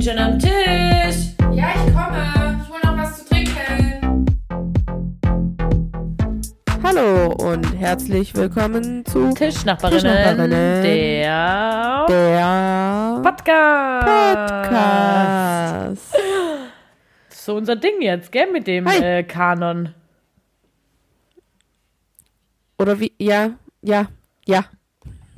[0.00, 1.34] bin schon am Tisch.
[1.52, 2.58] Ja, ich komme.
[2.62, 4.26] Ich hole noch was zu trinken.
[6.82, 10.82] Hallo und herzlich willkommen zu Tischnachbarinnen, Tischnachbarinnen.
[10.82, 14.06] der der Podcast.
[14.46, 16.16] Podcast.
[17.28, 19.94] So unser Ding jetzt, gell, mit dem äh, Kanon.
[22.78, 23.12] Oder wie?
[23.18, 23.50] Ja,
[23.82, 24.06] ja,
[24.46, 24.64] ja.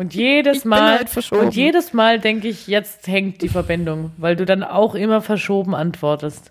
[0.03, 4.45] Und jedes Mal halt und jedes Mal denke ich, jetzt hängt die Verbindung, weil du
[4.45, 6.51] dann auch immer verschoben antwortest.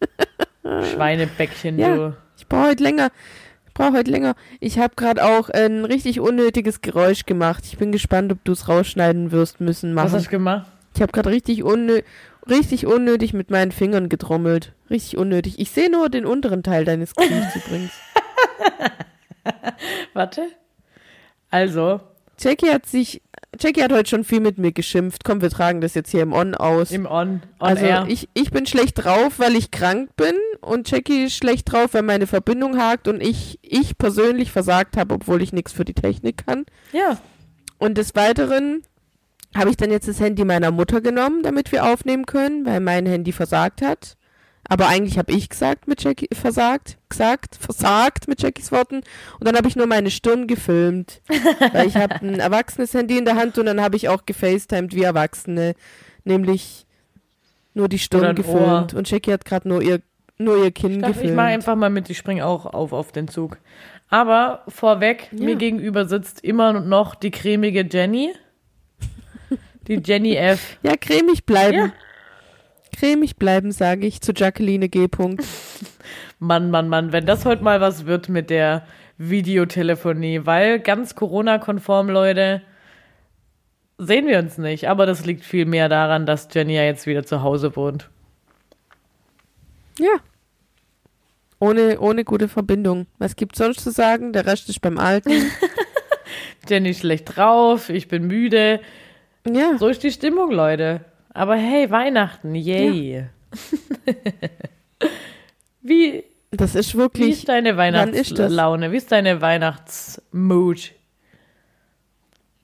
[0.62, 1.94] Schweinebäckchen, Ja.
[1.96, 2.16] du.
[2.36, 3.10] Ich brauche heute länger.
[3.66, 4.34] Ich brauche heute länger.
[4.60, 7.64] Ich habe gerade auch ein richtig unnötiges Geräusch gemacht.
[7.66, 10.24] Ich bin gespannt, ob du es rausschneiden wirst müssen Was hast machen.
[10.24, 10.70] du gemacht?
[10.94, 12.02] Ich habe gerade richtig unnö
[12.48, 14.72] richtig unnötig mit meinen Fingern getrommelt.
[14.90, 15.58] Richtig unnötig.
[15.58, 17.90] Ich sehe nur den unteren Teil deines Knies übrigens.
[20.14, 20.42] Warte.
[21.50, 22.00] Also,
[22.40, 23.22] Jackie hat sich,
[23.58, 25.24] Jackie hat heute schon viel mit mir geschimpft.
[25.24, 26.90] Komm, wir tragen das jetzt hier im On aus.
[26.90, 28.06] im On, on also Air.
[28.08, 32.02] ich, ich bin schlecht drauf, weil ich krank bin und Jackie ist schlecht drauf, weil
[32.02, 36.46] meine Verbindung hakt und ich, ich persönlich versagt habe, obwohl ich nichts für die Technik
[36.46, 36.66] kann.
[36.92, 37.18] ja.
[37.80, 38.82] Und des Weiteren
[39.54, 43.06] habe ich dann jetzt das Handy meiner Mutter genommen, damit wir aufnehmen können, weil mein
[43.06, 44.16] Handy versagt hat.
[44.70, 48.96] Aber eigentlich habe ich gesagt mit Jackie versagt, gesagt, versagt mit Jackies Worten.
[49.40, 51.22] Und dann habe ich nur meine Stirn gefilmt,
[51.72, 54.94] weil ich habe ein erwachsenes Handy in der Hand und dann habe ich auch gefacetimed
[54.94, 55.74] wie Erwachsene,
[56.24, 56.86] nämlich
[57.72, 58.92] nur die Stirn gefilmt.
[58.92, 58.98] Ohr.
[58.98, 60.00] Und Jackie hat gerade nur ihr
[60.40, 61.36] nur ihr Kinn Ich, dachte, ich gefilmt.
[61.36, 63.56] mache einfach mal mit, ich springe auch auf auf den Zug.
[64.10, 65.44] Aber vorweg, Ja.
[65.44, 68.32] mir gegenüber sitzt immer noch die cremige Jenny.
[69.88, 70.76] Die Jenny F.
[70.82, 71.76] ja, cremig bleiben.
[71.78, 71.92] Ja.
[72.98, 75.06] Cremig bleiben, sage ich zu Jacqueline G.
[76.40, 78.86] Mann, Mann, Mann, wenn das heute mal was wird mit der
[79.18, 82.62] Videotelefonie, weil ganz Corona-konform, Leute,
[83.98, 84.88] sehen wir uns nicht.
[84.88, 88.10] Aber das liegt viel mehr daran, dass Jenny ja jetzt wieder zu Hause wohnt.
[89.98, 90.16] Ja.
[91.60, 93.06] Ohne, ohne gute Verbindung.
[93.18, 94.32] Was gibt's sonst zu sagen?
[94.32, 95.32] Der Rest ist beim Alten.
[96.68, 98.80] Jenny ist schlecht drauf, ich bin müde.
[99.46, 99.78] Ja.
[99.78, 101.04] So ist die Stimmung, Leute.
[101.38, 103.26] Aber hey, Weihnachten, yay.
[105.80, 107.30] wie, Das ist wie wirklich.
[107.30, 108.38] ist deine wann ist das?
[108.38, 108.90] Weihnachtslaune?
[108.90, 110.94] Wie ist deine Weihnachtsmood?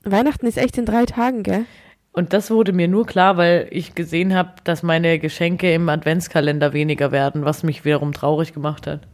[0.02, 1.66] Weihnachten ist echt in drei Tagen, gell?
[2.10, 6.72] Und das wurde mir nur klar, weil ich gesehen habe, dass meine Geschenke im Adventskalender
[6.72, 9.06] weniger werden, was mich wiederum traurig gemacht hat.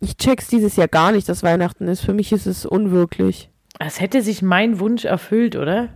[0.00, 2.00] Ich check's dieses Jahr gar nicht, dass Weihnachten ist.
[2.00, 3.50] Für mich ist es unwirklich.
[3.78, 5.90] Es hätte sich mein Wunsch erfüllt, oder?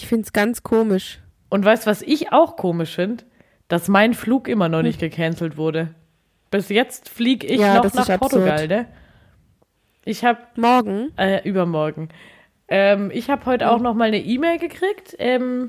[0.00, 1.18] Ich find's ganz komisch.
[1.50, 3.24] Und weißt was ich auch komisch finde?
[3.68, 5.94] Dass mein Flug immer noch nicht gecancelt wurde.
[6.50, 8.86] Bis jetzt fliege ich Ja, noch nach Portugal, ne?
[10.06, 11.12] Ich habe Morgen?
[11.18, 12.08] Äh, übermorgen.
[12.66, 15.68] Ähm, ich habe heute auch noch mal eine E-Mail gekriegt, ähm,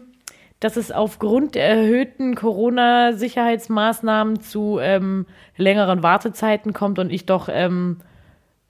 [0.61, 5.25] dass es aufgrund der erhöhten Corona-Sicherheitsmaßnahmen zu ähm,
[5.57, 7.97] längeren Wartezeiten kommt und ich doch ähm,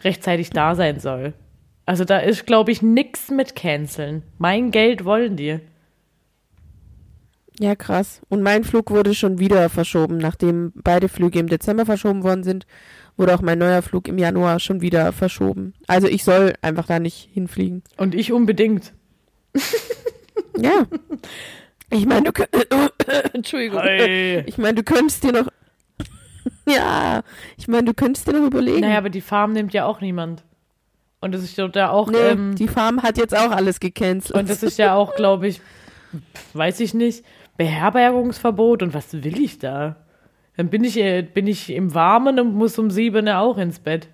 [0.03, 1.35] rechtzeitig da sein soll.
[1.91, 4.23] Also da ist, glaube ich, nix mit canceln.
[4.37, 5.59] Mein Geld wollen die.
[7.59, 8.21] Ja, krass.
[8.29, 10.17] Und mein Flug wurde schon wieder verschoben.
[10.17, 12.65] Nachdem beide Flüge im Dezember verschoben worden sind,
[13.17, 15.73] wurde auch mein neuer Flug im Januar schon wieder verschoben.
[15.85, 17.83] Also ich soll einfach da nicht hinfliegen.
[17.97, 18.93] Und ich unbedingt.
[20.57, 20.85] Ja.
[21.89, 22.43] Ich meine, du
[23.33, 23.81] Entschuldigung.
[23.81, 24.43] Hey.
[24.45, 25.47] Ich meine, du könntest dir noch.
[26.67, 27.23] ja,
[27.57, 28.81] ich meine, du könntest dir noch überlegen.
[28.81, 30.43] Naja, aber die Farm nimmt ja auch niemand.
[31.21, 34.37] Und das ist da auch, nee, ähm, die Farm hat jetzt auch alles gecancelt.
[34.37, 35.61] Und das ist ja auch, glaube ich,
[36.53, 37.23] weiß ich nicht,
[37.57, 39.97] Beherbergungsverbot und was will ich da?
[40.57, 44.09] Dann bin ich, äh, bin ich im Warmen und muss um sieben auch ins Bett.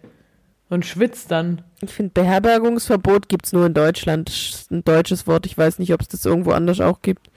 [0.70, 1.62] Und schwitzt dann.
[1.80, 4.28] ich finde, Beherbergungsverbot gibt's nur in Deutschland.
[4.28, 5.46] Das ist ein deutsches Wort.
[5.46, 7.30] Ich weiß nicht, ob es das irgendwo anders auch gibt.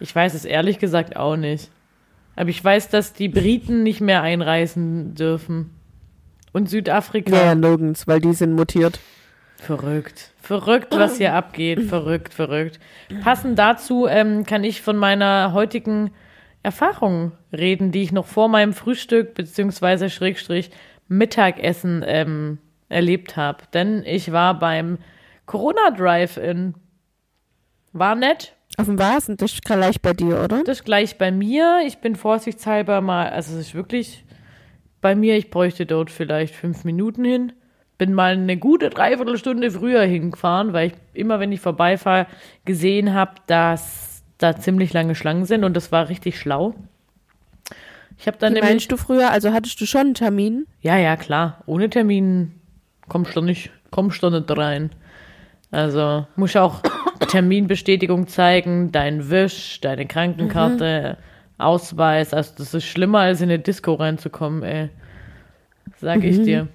[0.00, 1.70] Ich weiß es ehrlich gesagt auch nicht.
[2.36, 5.72] Aber ich weiß, dass die Briten nicht mehr einreisen dürfen.
[6.52, 7.30] Und Südafrika.
[7.30, 8.98] Naja, nirgends, weil die sind mutiert.
[9.56, 10.32] Verrückt.
[10.40, 11.82] Verrückt, was hier abgeht.
[11.82, 12.80] Verrückt, verrückt.
[13.22, 16.10] Passend dazu ähm, kann ich von meiner heutigen
[16.62, 20.70] Erfahrung reden, die ich noch vor meinem Frühstück beziehungsweise Schrägstrich
[21.08, 22.58] Mittagessen ähm,
[22.88, 23.64] erlebt habe.
[23.74, 24.98] Denn ich war beim
[25.46, 26.74] Corona Drive-In.
[27.92, 28.54] War nett.
[28.76, 30.62] Auf dem Vasen, das ist gleich bei dir, oder?
[30.64, 31.80] Das gleich bei mir.
[31.86, 34.24] Ich bin vorsichtshalber mal, also es ist wirklich
[35.00, 37.52] bei mir, ich bräuchte dort vielleicht fünf Minuten hin.
[37.98, 42.26] Bin mal eine gute Dreiviertelstunde früher hingefahren, weil ich immer, wenn ich vorbeifahre,
[42.64, 46.74] gesehen habe, dass da ziemlich lange Schlangen sind und das war richtig schlau.
[48.18, 48.70] Ich habe dann Wie nämlich.
[48.70, 50.66] meinst du früher, also hattest du schon einen Termin?
[50.80, 51.62] Ja, ja, klar.
[51.66, 52.52] Ohne Termin
[53.08, 54.90] kommst du nicht, kommst du nicht rein.
[55.70, 56.82] Also muss ich auch
[57.28, 61.16] Terminbestätigung zeigen, dein Wisch, deine Krankenkarte,
[61.60, 62.34] Ausweis.
[62.34, 64.90] Also das ist schlimmer, als in eine Disco reinzukommen, ey.
[66.00, 66.68] Sag ich dir.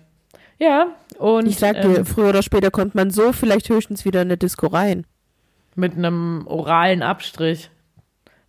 [0.59, 0.87] Ja,
[1.17, 4.27] und Ich sag ähm, dir, früher oder später kommt man so vielleicht höchstens wieder in
[4.29, 5.05] eine Disco rein.
[5.75, 7.69] mit einem oralen Abstrich.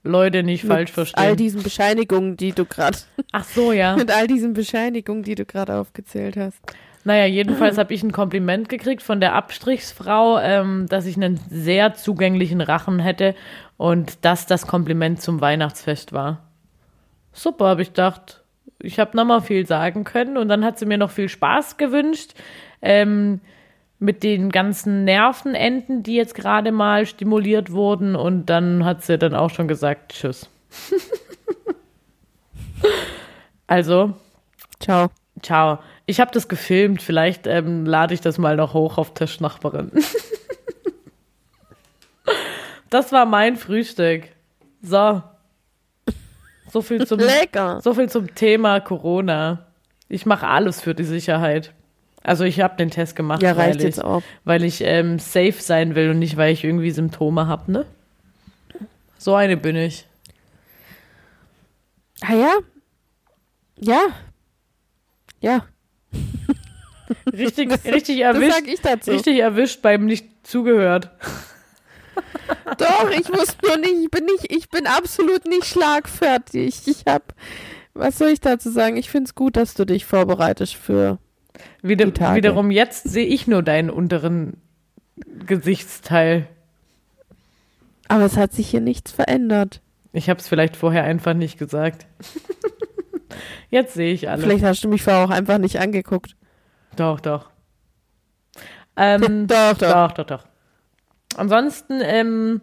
[0.05, 1.25] Leute nicht falsch Mit verstehen.
[1.25, 2.99] all diesen Bescheinigungen, die du gerade,
[3.33, 3.97] Ach so, ja.
[3.97, 6.61] mit all diesen Bescheinigungen, die du gerade aufgezählt hast.
[7.07, 11.95] Naja, jedenfalls habe ich ein Kompliment gekriegt von der Abstrichsfrau, ähm, dass ich einen sehr
[11.95, 13.37] zugänglichen Rachen hätte
[13.77, 16.43] und dass das Kompliment zum Weihnachtsfest war.
[17.33, 18.43] Super, habe ich gedacht.
[18.81, 22.35] Ich habe nochmal viel sagen können und dann hat sie mir noch viel Spaß gewünscht.
[22.83, 23.41] Ähm,
[24.01, 29.37] mit den ganzen Nervenenden, die jetzt gerade mal stimuliert wurden und dann hat sie dann
[29.37, 30.51] auch schon gesagt, tschüss.
[33.69, 34.13] also,
[34.81, 35.09] Ciao.
[35.41, 35.79] Ciao.
[36.07, 37.03] Ich habe das gefilmt.
[37.03, 39.91] Vielleicht ähm, lade ich das mal noch hoch auf Tischnachbarin.
[42.91, 44.25] das war mein Frühstück.
[44.83, 45.23] So.
[46.71, 47.81] So viel zum, Lecker.
[47.81, 49.67] so viel zum Thema Corona.
[50.09, 51.73] Ich mache alles für die Sicherheit.
[52.23, 54.23] Also ich habe den Test gemacht, Ja, reicht weil, ich, jetzt auch.
[54.45, 57.87] weil ich ähm, safe sein will und nicht, weil ich irgendwie Symptome habe, ne?
[59.19, 60.07] So eine bin ich.
[62.21, 62.53] Ah ja?
[63.77, 64.01] Ja.
[65.41, 65.65] Ja.
[67.33, 68.67] Richtig, richtig Das erwischt.
[68.67, 69.11] ich dazu.
[69.13, 71.11] Richtig erwischt beim nicht zugehört.
[72.79, 76.83] Doch, ich wusste nur nicht, ich bin nicht, ich bin absolut nicht schlagfertig.
[76.87, 77.35] Ich hab,
[77.95, 78.97] was soll ich dazu sagen?
[78.97, 81.19] Ich find's gut, dass du dich vorbereitest für.
[81.83, 82.37] Wieder, Die Tage.
[82.39, 84.61] wiederum jetzt sehe ich nur deinen unteren
[85.47, 86.49] Gesichtsteil.
[88.09, 89.81] Aber es hat sich hier nichts verändert.
[90.13, 92.07] Ich habe es vielleicht vorher einfach nicht gesagt.
[93.71, 94.45] jetzt sehe ich alles.
[94.45, 96.37] Vielleicht hast du mich vorher auch einfach nicht angeguckt.
[96.97, 97.51] Doch, doch.
[98.97, 99.93] Ähm, Doch, doch.
[99.93, 100.45] doch, doch, doch.
[101.37, 102.63] Ansonsten, ähm,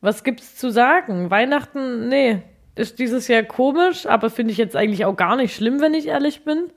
[0.00, 1.30] was gibt's zu sagen?
[1.30, 2.42] Weihnachten, nee,
[2.74, 6.06] ist dieses Jahr komisch, aber finde ich jetzt eigentlich auch gar nicht schlimm, wenn ich
[6.08, 6.70] ehrlich bin.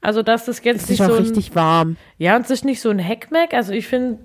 [0.00, 1.96] Also, dass das jetzt Es nicht ist so auch ein, richtig warm.
[2.16, 3.52] Ja, und es ist nicht so ein Heckmeck.
[3.52, 4.20] Also ich finde,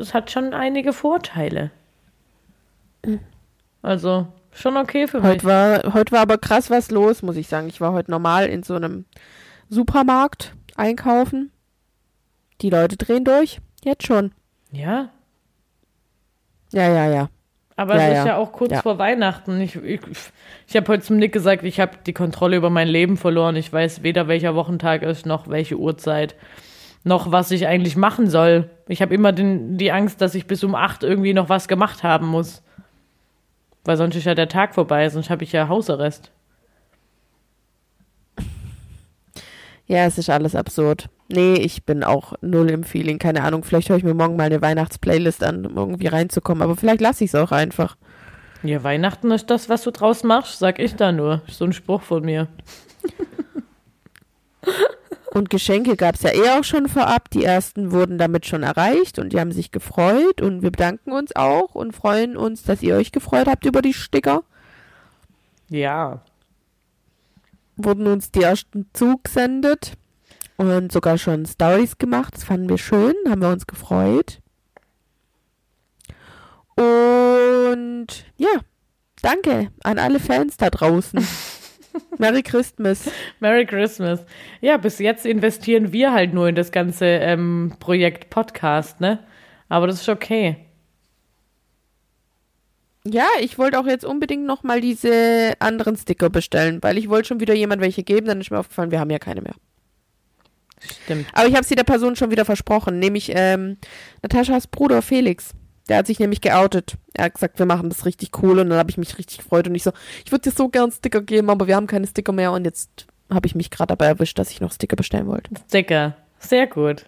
[0.00, 1.70] es hat schon einige Vorteile.
[3.82, 5.28] Also schon okay für mich.
[5.28, 7.68] Heute war, heute war aber krass was los, muss ich sagen.
[7.68, 9.04] Ich war heute normal in so einem
[9.68, 11.50] Supermarkt einkaufen.
[12.60, 13.58] Die Leute drehen durch.
[13.84, 14.32] Jetzt schon.
[14.70, 15.10] Ja,
[16.72, 17.28] Ja, ja, ja.
[17.76, 18.26] aber Ja, es ist ja.
[18.26, 18.80] ja auch kurz Ja.
[18.82, 19.60] vor Weihnachten.
[19.60, 20.00] Ich, ich,
[20.66, 23.56] ich habe heute zum Nick gesagt, ich habe die Kontrolle über mein Leben verloren.
[23.56, 26.34] Ich weiß weder welcher Wochentag ist, noch welche Uhrzeit,
[27.04, 28.70] noch was ich eigentlich machen soll.
[28.88, 32.02] Ich habe immer den, die Angst, dass ich bis um acht irgendwie noch was gemacht
[32.02, 32.62] haben muss.
[33.84, 36.30] Weil sonst ist ja der Tag vorbei, sonst habe ich ja Hausarrest.
[39.86, 41.08] Ja, es ist alles absurd.
[41.28, 43.18] Nee, ich bin auch null im Feeling.
[43.18, 46.62] Keine Ahnung, vielleicht höre ich mir morgen mal eine Weihnachtsplaylist an, um irgendwie reinzukommen.
[46.62, 47.96] Aber vielleicht lasse ich es auch einfach.
[48.62, 51.42] Ja, Weihnachten ist das, was du draus machst, sag ich da nur.
[51.48, 52.48] So ein Spruch von mir.
[55.32, 57.30] Und Geschenke gab es ja eh auch schon vorab.
[57.30, 60.42] Die ersten wurden damit schon erreicht und die haben sich gefreut.
[60.42, 63.94] Und wir bedanken uns auch und freuen uns, dass ihr euch gefreut habt über die
[63.94, 64.44] Sticker.
[65.70, 66.20] Ja.
[67.76, 69.94] Wurden uns die ersten zugesendet
[70.58, 72.34] und sogar schon Stories gemacht.
[72.34, 74.42] Das fanden wir schön, haben wir uns gefreut.
[76.76, 78.60] Und ja,
[79.22, 81.26] danke an alle Fans da draußen.
[82.18, 83.10] Merry Christmas.
[83.40, 84.24] Merry Christmas.
[84.60, 89.18] Ja, bis jetzt investieren wir halt nur in das ganze ähm, Projekt Podcast, ne?
[89.68, 90.56] Aber das ist okay.
[93.04, 97.28] Ja, ich wollte auch jetzt unbedingt noch mal diese anderen Sticker bestellen, weil ich wollte
[97.28, 99.54] schon wieder jemand welche geben, dann ist mir aufgefallen, wir haben ja keine mehr.
[101.04, 101.26] Stimmt.
[101.32, 103.76] Aber ich habe sie der Person schon wieder versprochen, nämlich ähm,
[104.22, 105.52] Nataschas Bruder Felix.
[105.88, 106.96] Der hat sich nämlich geoutet.
[107.14, 109.66] Er hat gesagt, wir machen das richtig cool und dann habe ich mich richtig gefreut
[109.66, 109.92] und ich so,
[110.24, 113.06] ich würde dir so gern Sticker geben, aber wir haben keine Sticker mehr und jetzt
[113.30, 115.50] habe ich mich gerade dabei erwischt, dass ich noch Sticker bestellen wollte.
[115.68, 116.16] Sticker.
[116.38, 117.06] Sehr gut.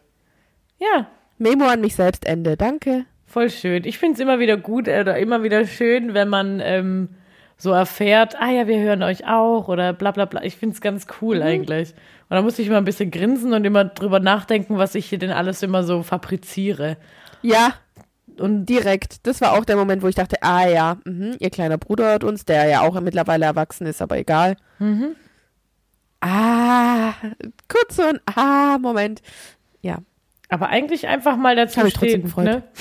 [0.78, 2.56] Ja, Memo an mich selbst, Ende.
[2.56, 3.04] Danke.
[3.26, 3.84] voll schön.
[3.84, 7.08] Ich finde es immer wieder gut äh, oder immer wieder schön, wenn man ähm,
[7.56, 10.42] so erfährt, ah ja, wir hören euch auch oder bla bla bla.
[10.44, 11.90] Ich finde es ganz cool eigentlich.
[12.28, 15.18] Und da muss ich immer ein bisschen grinsen und immer drüber nachdenken, was ich hier
[15.18, 16.96] denn alles immer so fabriziere.
[17.42, 17.74] Ja,
[18.38, 19.26] Und direkt.
[19.26, 22.24] Das war auch der Moment, wo ich dachte, ah ja, mhm, ihr kleiner Bruder hört
[22.24, 24.56] uns, der ja auch mittlerweile erwachsen ist, aber egal.
[24.78, 25.14] Mhm.
[26.20, 27.12] Ah,
[27.68, 29.20] kurz so ein Ah-Moment.
[29.82, 29.98] Ja.
[30.48, 32.22] aber eigentlich einfach mal dazu Hab ich trotzdem stehen.
[32.22, 32.44] gefreut.
[32.46, 32.62] Ne?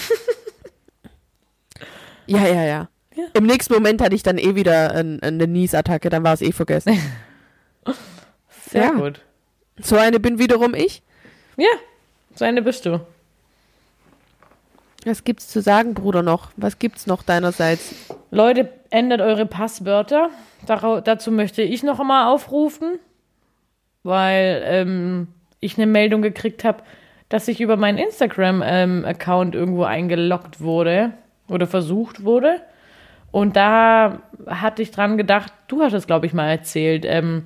[2.25, 2.89] Ja, ja, ja.
[3.15, 3.23] Ja.
[3.33, 6.51] Im nächsten Moment hatte ich dann eh wieder ein, eine Niesattacke, dann war es eh
[6.53, 6.97] vergessen.
[8.69, 8.91] Sehr Ja.
[8.91, 9.21] gut.
[9.81, 11.03] so eine bin wiederum ich.
[11.57, 11.67] Ja,
[12.33, 13.01] so eine bist du.
[15.05, 16.51] Was gibt's zu sagen, Bruder, noch?
[16.55, 17.93] Was gibt's noch deinerseits?
[18.31, 20.29] Leute, ändert eure Passwörter.
[20.65, 22.99] Dara- dazu möchte ich noch einmal aufrufen,
[24.03, 25.27] weil ähm,
[25.59, 26.83] ich eine Meldung gekriegt habe,
[27.29, 31.11] dass ich über meinen Instagram-Account irgendwo eingeloggt wurde
[31.47, 32.61] oder versucht wurde.
[33.31, 37.45] Und da hatte ich dran gedacht, du hast es, glaube ich, mal erzählt, ähm,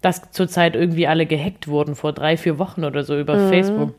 [0.00, 3.94] dass zurzeit irgendwie alle gehackt wurden vor drei, vier Wochen oder so über Facebook.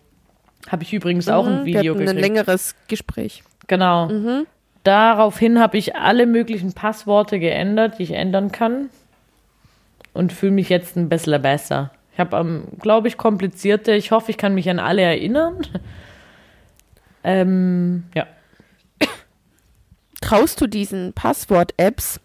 [0.70, 2.22] Habe ich übrigens auch ein Mhm, Video Wir hatten ein gekriegt.
[2.22, 3.44] längeres Gespräch.
[3.68, 4.44] Genau.
[4.84, 8.90] Daraufhin habe ich alle möglichen Passworte geändert, die ich ändern kann.
[10.14, 11.92] Und fühle mich jetzt ein bisschen besser.
[12.14, 13.94] Ich habe, ähm, glaube ich, komplizierte.
[13.94, 15.62] Ich hoffe, ich kann mich an alle erinnern.
[17.24, 18.28] ähm, ja.
[20.20, 22.20] Traust du diesen Passwort-Apps?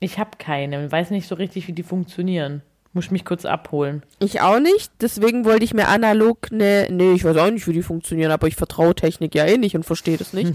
[0.00, 0.90] Ich habe keine.
[0.90, 2.62] Weiß nicht so richtig, wie die funktionieren.
[2.96, 4.02] Muss mich kurz abholen.
[4.20, 4.90] Ich auch nicht.
[5.02, 8.48] Deswegen wollte ich mir analog ne, nee, ich weiß auch nicht, wie die funktionieren, aber
[8.48, 10.54] ich vertraue Technik ja eh nicht und verstehe das nicht.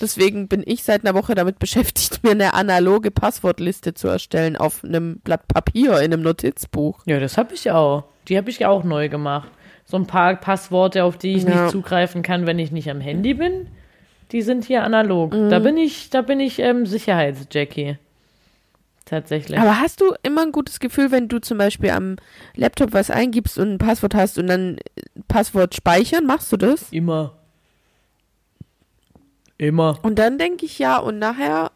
[0.00, 4.82] Deswegen bin ich seit einer Woche damit beschäftigt, mir eine analoge Passwortliste zu erstellen auf
[4.82, 7.00] einem Blatt Papier in einem Notizbuch.
[7.04, 8.04] Ja, das habe ich auch.
[8.28, 9.50] Die habe ich auch neu gemacht.
[9.84, 11.64] So ein paar Passworte, auf die ich Ja.
[11.64, 13.66] nicht zugreifen kann, wenn ich nicht am Handy bin,
[14.30, 15.32] die sind hier analog.
[15.50, 17.98] Da bin ich, da bin ich ähm, Sicherheitsjackie.
[19.12, 19.58] Tatsächlich.
[19.58, 22.16] Aber hast du immer ein gutes Gefühl, wenn du zum Beispiel am
[22.56, 26.90] Laptop was eingibst und ein Passwort hast und dann äh, Passwort speichern, machst du das?
[26.90, 27.36] Immer.
[29.58, 29.98] Immer.
[30.00, 31.72] Und dann denke ich ja, und nachher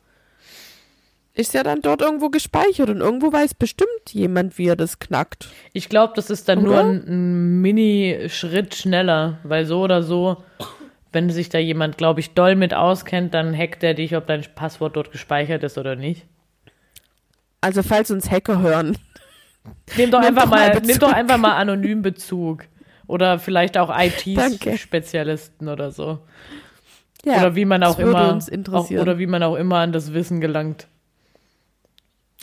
[1.34, 5.48] ist ja dann dort irgendwo gespeichert und irgendwo weiß bestimmt jemand, wie er das knackt.
[5.74, 6.84] Ich glaube, das ist dann nur Oder?
[6.84, 10.42] ein, ein Mini-Schritt schneller, weil so oder so,
[11.12, 14.40] wenn sich da jemand, glaube ich, doll mit auskennt, dann hackt er dich, ob dein
[14.54, 16.24] Passwort dort gespeichert ist oder nicht.
[17.66, 18.96] Also falls uns Hacker hören.
[19.96, 21.00] Nimm doch, einfach mal mal, Bezug.
[21.00, 22.62] doch einfach mal anonym Bezug.
[23.08, 23.92] Oder vielleicht auch.
[23.92, 26.20] IT-Spezialisten oder so.
[27.24, 29.02] Ja, oder wie man auch immer uns auch, interessieren.
[29.02, 30.86] oder wie man auch immer an das Wissen gelangt.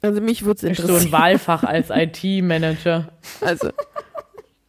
[0.02, 1.12] also mich würde es Ist so ein interessieren.
[1.14, 3.08] Wahlfach als IT-Manager.
[3.40, 3.70] Also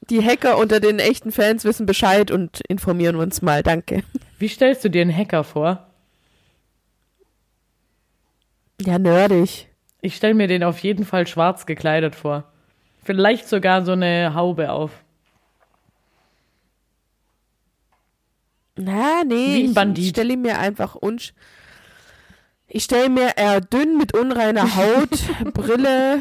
[0.09, 3.65] die Hacker unter den echten Fans wissen Bescheid und informieren uns mal.
[3.65, 4.05] Danke.
[4.39, 5.89] Wie stellst du dir einen Hacker vor?
[8.81, 9.69] Ja, nerdig.
[10.05, 12.45] Ich stelle mir den auf jeden Fall schwarz gekleidet vor.
[13.05, 14.91] Vielleicht sogar so eine Haube auf.
[18.77, 20.09] Na, nee, Wie ein ich Bandit.
[20.11, 21.33] stelle mir einfach unsch.
[22.69, 25.09] Ich stelle mir eher dünn mit unreiner Haut,
[25.55, 26.21] Brille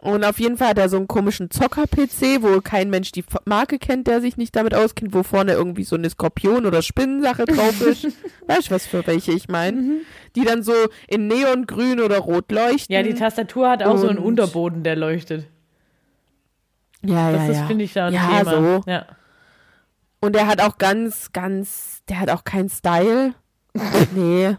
[0.00, 3.78] und auf jeden Fall hat er so einen komischen Zocker-PC, wo kein Mensch die Marke
[3.78, 7.80] kennt, der sich nicht damit auskennt, wo vorne irgendwie so eine Skorpion- oder Spinnensache drauf
[7.80, 8.04] ist.
[8.46, 10.00] weißt du, was für welche ich meine?
[10.36, 10.72] Die dann so
[11.08, 12.94] in Neongrün oder Rot leuchten.
[12.94, 15.46] Ja, die Tastatur hat auch so einen Und- Unterboden, der leuchtet.
[17.02, 17.66] ja, Das ja, ist, ja.
[17.66, 18.50] finde ich, da ein Ja, Thema.
[18.50, 18.82] so.
[18.90, 19.06] Ja.
[20.20, 23.34] Und der hat auch ganz, ganz, der hat auch keinen Style.
[24.14, 24.56] nee.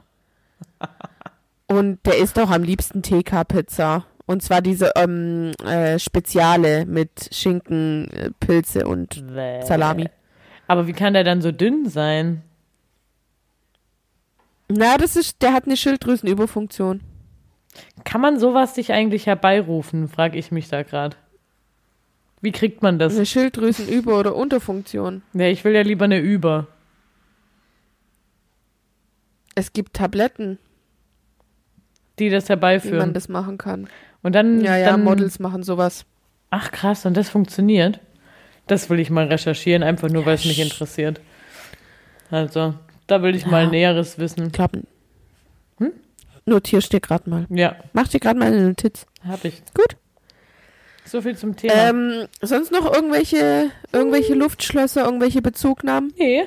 [1.67, 4.05] Und der isst auch am liebsten TK-Pizza.
[4.29, 9.63] Und zwar diese ähm, äh, Speziale mit Schinken, äh, Pilze und Bäh.
[9.65, 10.07] Salami.
[10.67, 12.43] Aber wie kann der dann so dünn sein?
[14.67, 17.01] Na, das ist, der hat eine Schilddrüsenüberfunktion.
[18.03, 21.17] Kann man sowas sich eigentlich herbeirufen, frage ich mich da gerade.
[22.39, 23.15] Wie kriegt man das?
[23.15, 25.23] Eine Schilddrüsenüber- oder Unterfunktion.
[25.33, 26.67] Ja, ich will ja lieber eine Über.
[29.55, 30.59] Es gibt Tabletten,
[32.19, 33.13] Die das wie man herbeiführen.
[33.15, 33.89] das machen kann.
[34.23, 36.05] Und dann, Ja, ja, dann Models machen sowas.
[36.49, 37.99] Ach krass, und das funktioniert.
[38.67, 41.21] Das will ich mal recherchieren, einfach nur, weil es mich interessiert.
[42.31, 42.75] Also,
[43.07, 43.69] da will ich mal Ja.
[43.69, 44.51] Näheres wissen.
[44.51, 44.81] Glaube,
[45.77, 45.91] hm?
[46.45, 47.45] notierst dir gerade mal.
[47.49, 49.05] Ja, Mach dir gerade mal eine Notiz.
[49.27, 49.61] hab ich.
[49.73, 49.95] Gut.
[51.05, 51.73] So viel zum Thema.
[51.73, 56.13] Ähm, sonst noch irgendwelche, irgendwelche Luftschlösser, irgendwelche Bezugnahmen?
[56.17, 56.43] nee.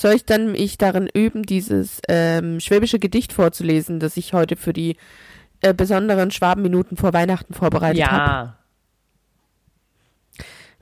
[0.00, 4.72] Soll ich dann mich darin üben, dieses ähm, schwäbische Gedicht vorzulesen, das ich heute für
[4.72, 4.96] die
[5.60, 8.24] äh, besonderen Schwabenminuten vor Weihnachten vorbereitet habe?
[8.24, 8.58] Ja.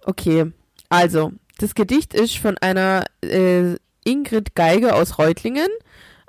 [0.05, 0.53] Okay,
[0.89, 5.69] also, das Gedicht ist von einer äh, Ingrid Geiger aus Reutlingen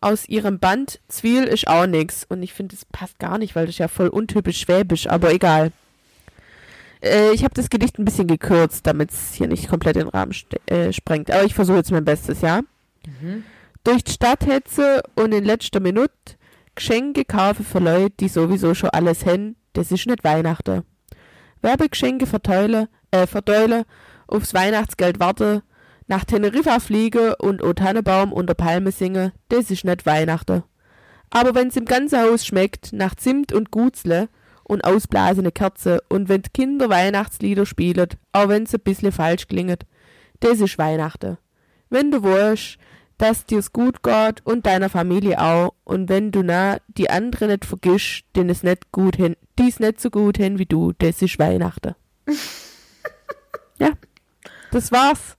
[0.01, 2.25] aus ihrem Band Zwiel ist auch nix.
[2.27, 5.31] Und ich finde, das passt gar nicht, weil das ist ja voll untypisch schwäbisch, aber
[5.31, 5.73] egal.
[7.03, 10.33] Äh, ich habe das Gedicht ein bisschen gekürzt, damit es hier nicht komplett den Rahmen
[10.65, 11.29] äh, sprengt.
[11.29, 12.61] Aber ich versuche jetzt mein Bestes, ja?
[13.83, 16.13] Durch die Stadthetze und in letzter Minute
[16.75, 20.83] Geschenke kaufe für Leute, die sowieso schon alles hen, das ist nicht Weihnachten.
[21.61, 23.85] Werbegeschenke verteile, äh, verteile,
[24.27, 25.63] aufs Weihnachtsgeld warte,
[26.07, 30.63] nach Teneriffa fliege und O Tannebaum unter Palme singe, das ist nicht Weihnachten.
[31.29, 34.29] Aber wenn's im ganzen Haus schmeckt, nach Zimt und Gutzle
[34.63, 39.85] und ausblasene Kerze und wenn die Kinder Weihnachtslieder spielen, auch wenn's ein bisschen falsch klinget,
[40.39, 41.37] das ist Weihnachten.
[41.89, 42.77] wenn du weißt,
[43.19, 45.73] dass dir's gut geht und deiner Familie auch.
[45.83, 50.01] Und wenn du na die andere nicht vergisst, denen es nicht gut hin, dies nicht
[50.01, 51.93] so gut hin wie du, das ist Weihnachten.
[53.79, 53.91] ja,
[54.71, 55.37] das war's.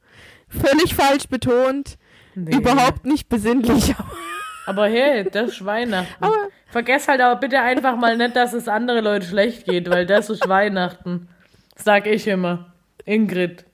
[0.49, 1.97] Völlig falsch betont,
[2.35, 2.57] Nee.
[2.57, 3.95] überhaupt nicht besinnlich.
[4.67, 6.23] Aber hey, das ist Weihnachten.
[6.25, 10.07] Aber- Vergesst halt aber bitte einfach mal nicht, dass es andere Leute schlecht geht, weil
[10.07, 11.29] das ist Weihnachten.
[11.75, 12.73] Sag ich immer.
[13.05, 13.65] Ingrid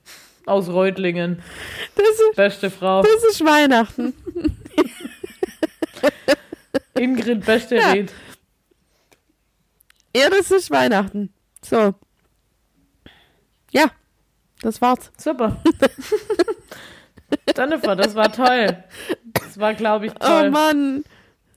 [0.47, 1.41] aus Reutlingen.
[1.95, 3.01] Das ist, Beste Frau.
[3.03, 4.13] das ist Weihnachten.
[6.95, 7.93] Ingrid, beste Ja.
[10.15, 11.31] Ja, das ist Weihnachten.
[11.63, 11.93] So.
[13.71, 13.91] Ja,
[14.61, 15.11] das war's.
[15.17, 15.61] Super.
[17.55, 18.83] Jennifer, das war toll.
[19.33, 20.49] Das war, glaube ich, Oh toll.
[20.49, 21.03] Mann.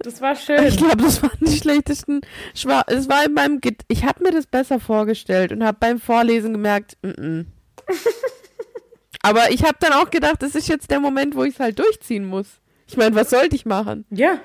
[0.00, 0.76] das war Ich schön.
[0.76, 2.20] glaube, das waren die schlechtesten.
[2.52, 3.60] Es war in meinem.
[3.60, 7.46] Ged ich habe mir das besser vorgestellt und habe beim Vorlesen gemerkt, mm -mm.
[9.22, 11.78] aber ich habe dann auch gedacht, das ist jetzt der Moment, wo ich es halt
[11.78, 12.46] durchziehen muss.
[12.86, 14.04] Ich meine, was sollte ich machen?
[14.10, 14.38] Ja.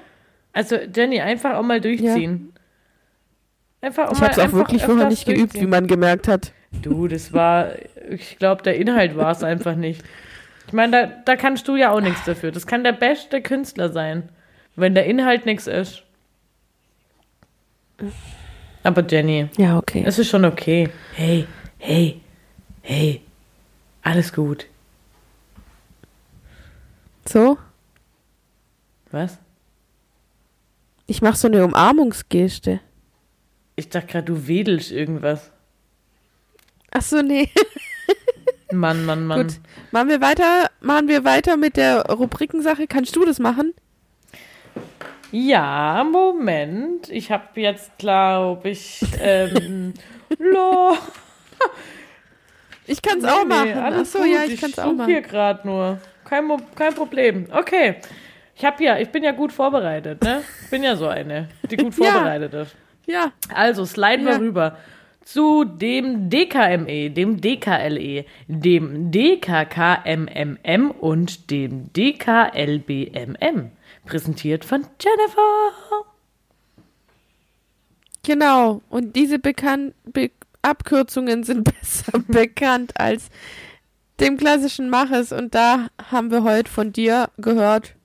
[0.53, 2.53] Also, Jenny, einfach auch mal durchziehen.
[3.81, 6.53] Einfach auch Ich mal habe es auch wirklich vorher nicht geübt, wie man gemerkt hat.
[6.81, 7.71] Du, das war,
[8.09, 10.03] ich glaube, der Inhalt war es einfach nicht.
[10.67, 12.51] Ich meine, da, da kannst du ja auch nichts dafür.
[12.51, 14.29] Das kann der beste Künstler sein,
[14.75, 16.03] wenn der Inhalt nichts ist.
[18.83, 20.03] Aber Jenny, Ja, okay.
[20.05, 20.89] es ist schon okay.
[21.15, 21.47] Hey,
[21.79, 22.21] hey,
[22.81, 23.21] hey,
[24.05, 24.67] alles gut.
[27.27, 27.57] So,
[29.11, 29.39] Was?
[31.07, 32.79] ich mache so eine Umarmungsgeste.
[33.75, 35.51] Ich dachte gerade, du wedelst irgendwas.
[36.91, 37.49] Ach so, nee.
[38.71, 39.47] Mann, Mann, Mann.
[39.47, 39.59] Gut.
[39.91, 42.87] Machen wir weiter, machen wir weiter mit der Rubrikensache.
[42.87, 43.73] Kannst du das machen?
[45.31, 47.09] Ja, Moment.
[47.09, 49.93] Ich habe jetzt, glaube ich, ähm,
[50.37, 50.95] lo.
[52.87, 53.73] Ich kann es Nee, auch nee, machen.
[53.77, 54.27] Ach alles so, gut.
[54.27, 55.09] ja, ich kann es auch machen.
[55.09, 55.99] hier gerade nur.
[56.23, 57.47] Kein, kein Problem.
[57.51, 57.95] Okay.
[58.55, 60.41] Ich habe ja, ich bin ja gut vorbereitet, ne?
[60.63, 62.11] Ich bin ja so eine, die gut Ja.
[62.11, 62.75] vorbereitet ist.
[63.05, 64.37] Ja, Also sliden wir Ja.
[64.39, 64.77] rüber
[65.23, 73.71] zu dem DKME, dem DKLE, dem DKKMMM und dem DKLBMM.
[74.05, 75.71] Präsentiert von Jennifer.
[78.23, 78.81] genau.
[78.89, 80.31] Und diese bekan Be
[80.65, 83.29] Abkürzungen sind besser bekannt als
[84.19, 85.31] dem klassischen Maches.
[85.31, 87.95] Und da haben wir heute von dir gehört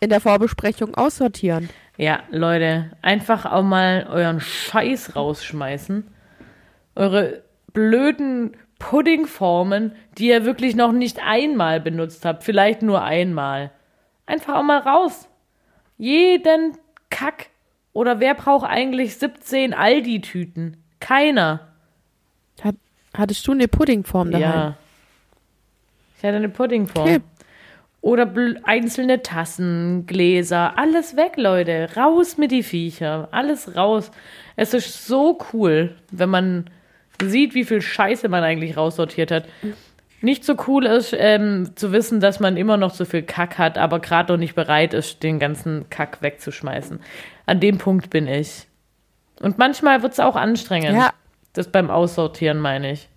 [0.00, 1.68] in der Vorbesprechung aussortieren.
[1.96, 6.06] Ja, Leute, einfach auch mal euren Scheiß rausschmeißen.
[6.94, 13.72] Eure blöden Puddingformen, die ihr wirklich noch nicht einmal benutzt habt, vielleicht nur einmal.
[14.26, 15.28] Einfach auch mal raus.
[15.96, 16.76] Jeden
[17.10, 17.46] Kack.
[17.92, 20.76] Oder wer braucht eigentlich 17 Aldi-Tüten?
[21.00, 21.67] Keiner.
[23.12, 24.42] Hat, hattest du eine Puddingform daheim?
[24.42, 24.76] Ja.
[26.18, 27.08] Ich hatte eine Puddingform.
[27.08, 27.20] Okay.
[28.00, 31.90] Oder einzelne Tassen, Gläser, alles weg, Leute.
[31.96, 33.28] Raus mit die Viecher.
[33.32, 34.10] Alles raus.
[34.56, 36.70] Es ist so cool, wenn man
[37.20, 39.46] sieht, wie viel Scheiße man eigentlich raussortiert hat.
[40.20, 43.78] Nicht so cool ist, ähm, zu wissen, dass man immer noch so viel Kack hat,
[43.78, 47.00] aber gerade noch nicht bereit ist, den ganzen Kack wegzuschmeißen.
[47.46, 48.66] An dem Punkt bin ich.
[49.40, 50.96] Und manchmal wird es auch anstrengend.
[50.96, 51.12] Ja.
[51.58, 53.08] Das beim Aussortieren meine ich.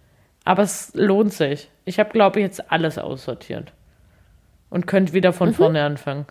[0.45, 1.69] Aber es lohnt sich.
[1.85, 3.71] Ich habe, glaube ich, jetzt alles aussortiert.
[4.71, 5.35] Und könnt wieder Mhm.
[5.35, 6.25] von vorne anfangen.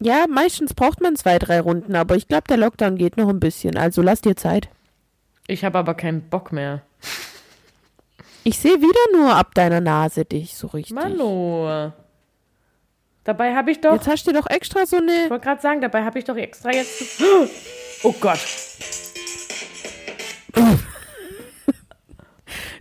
[0.00, 3.40] Ja, meistens braucht man zwei, drei Runden, aber ich glaube, der Lockdown geht noch ein
[3.40, 3.78] bisschen.
[3.78, 4.68] Also lass dir Zeit.
[5.46, 6.82] Ich habe aber keinen Bock mehr.
[8.42, 10.94] Ich sehe wieder nur ab deiner Nase dich so richtig.
[10.94, 11.90] Manu.
[13.24, 13.94] Dabei habe ich doch.
[13.94, 15.30] Jetzt hast du dir doch extra so Ich eine.
[15.30, 17.22] wollte gerade sagen, dabei habe ich doch extra jetzt.
[18.06, 18.38] Oh Gott.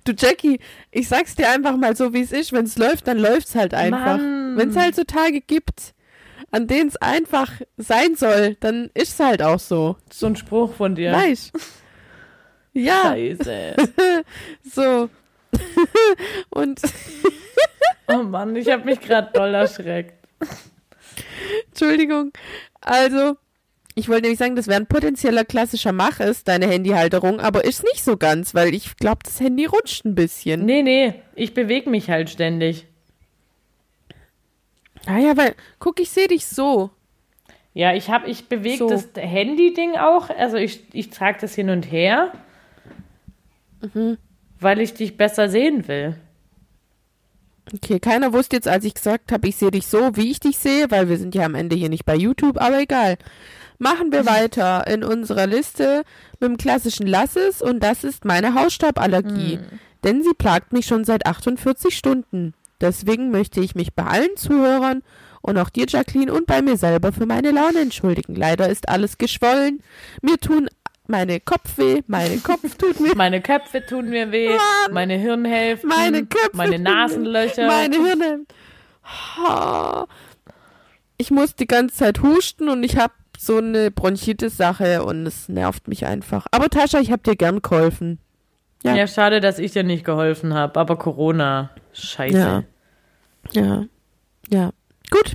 [0.06, 0.60] Du Jackie,
[0.92, 2.52] ich sag's dir einfach mal so, wie es ist.
[2.52, 4.18] Wenn es läuft, dann läuft's halt einfach.
[4.18, 4.58] Mann.
[4.58, 5.94] Wenn es halt so Tage gibt,
[6.52, 9.96] an denen es einfach sein soll, dann ist's halt auch so.
[10.12, 11.14] So ein Spruch von dir.
[11.14, 11.52] Weißt?
[12.74, 13.76] Ja, Scheiße.
[14.64, 15.10] so.
[16.50, 16.82] Und
[18.08, 20.28] Oh Mann, ich habe mich gerade doll erschreckt.
[21.68, 22.34] Entschuldigung.
[22.82, 23.38] Also,
[23.96, 27.84] ich wollte nämlich sagen, das wäre ein potenzieller klassischer Mach ist, deine Handyhalterung, aber ist
[27.84, 30.66] nicht so ganz, weil ich glaube, das Handy rutscht ein bisschen.
[30.66, 32.88] Nee, nee, ich bewege mich halt ständig.
[35.06, 36.90] Ah ja, weil, guck, ich sehe dich so.
[37.74, 38.90] Ja, ich habe, ich bewege So.
[38.90, 40.30] das Handy-Ding auch.
[40.30, 42.32] Also ich, ich trage das hin und her,
[43.94, 44.18] Mhm.
[44.60, 46.16] weil ich dich besser sehen will.
[47.74, 50.58] Okay, keiner wusste jetzt, als ich gesagt habe, ich sehe dich so, wie ich dich
[50.58, 53.18] sehe, weil wir sind ja am Ende hier nicht bei YouTube, aber egal.
[53.84, 56.04] Machen wir weiter in unserer Liste
[56.40, 59.60] mit dem klassischen Lasses und das ist meine Hausstauballergie.
[60.04, 62.54] Denn sie plagt mich schon seit 48 Stunden.
[62.82, 65.04] Deswegen möchte ich mich bei allen Zuhörern
[65.42, 68.36] und auch dir, Jacqueline, und bei mir selber für meine Laune entschuldigen.
[68.36, 69.82] Leider ist alles geschwollen.
[70.22, 70.70] Mir tun
[71.08, 74.94] meine Kopfweh, meine Kopf tut mir, Meine Köpfe tun mir weh, Mann.
[74.94, 77.68] meine Hirnhälften, meine Köpfe, meine Nasenlöcher.
[77.68, 78.46] meine Hirne.
[81.18, 83.14] Ich muss die ganze Zeit husten und ich habe
[83.46, 86.46] so eine Bronchitis-Sache und es nervt mich einfach.
[86.52, 88.20] Aber Tascha, ich habe dir gern geholfen.
[88.84, 88.96] Ja.
[88.96, 89.08] ja.
[89.08, 92.38] schade, dass ich dir nicht geholfen habe, aber Corona, scheiße.
[92.38, 92.64] Ja.
[93.52, 93.86] Ja.
[94.50, 94.72] Ja.
[95.10, 95.34] Gut.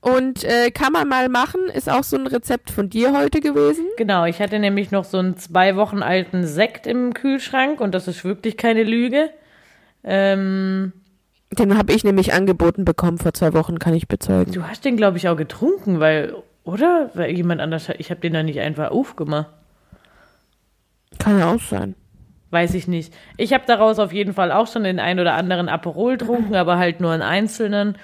[0.00, 3.84] Und äh, kann man mal machen, ist auch so ein Rezept von dir heute gewesen.
[3.96, 8.06] Genau, ich hatte nämlich noch so einen zwei Wochen alten Sekt im Kühlschrank und das
[8.06, 9.30] ist wirklich keine Lüge.
[10.04, 10.92] Ähm,
[11.50, 14.52] Den habe ich nämlich angeboten bekommen vor zwei Wochen, kann ich bezeugen.
[14.52, 17.10] du hast den, glaube ich, auch getrunken, weil, oder?
[17.14, 19.48] Weil jemand anders, hat- ich habe den da nicht einfach aufgemacht.
[21.18, 21.94] Kann ja auch sein.
[22.50, 23.12] Weiß ich nicht.
[23.36, 26.76] Ich habe daraus auf jeden Fall auch schon den ein oder anderen Aperol getrunken, aber
[26.78, 27.96] halt nur einen einzelnen.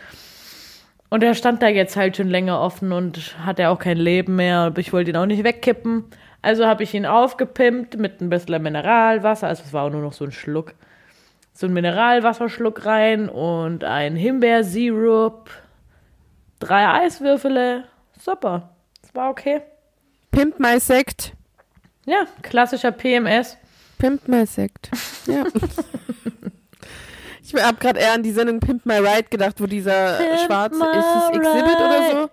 [1.10, 4.72] Und er stand da jetzt halt schon länger offen und hatte auch kein Leben mehr.
[4.78, 6.04] Ich wollte ihn auch nicht wegkippen.
[6.40, 9.46] Also habe ich ihn aufgepimpt mit ein bisschen Mineralwasser.
[9.46, 10.74] Also es war auch nur noch so ein Schluck.
[11.52, 15.50] So ein Mineralwasserschluck rein und ein Himbeersirup.
[16.58, 17.84] Drei Eiswürfele.
[18.24, 18.70] Super.
[19.00, 19.60] Das war okay.
[20.30, 21.32] Pimp my Sekt.
[22.06, 23.56] Ja, klassischer PMS.
[23.98, 24.90] Pimp My Sekt.
[25.26, 25.44] Ja.
[27.42, 30.76] ich habe gerade eher an die Sendung Pimp My Ride gedacht, wo dieser Pimp schwarze,
[30.76, 32.30] ist es Exhibit oder so,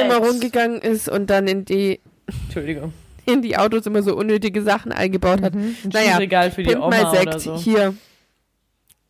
[0.00, 0.26] immer Ex.
[0.28, 2.00] rumgegangen ist und dann in die
[2.44, 2.92] Entschuldigung.
[3.26, 5.54] in die Autos immer so unnötige Sachen eingebaut hat.
[5.54, 7.56] Ein Naja, Regal für die Pimp My Sekt so.
[7.58, 7.94] hier.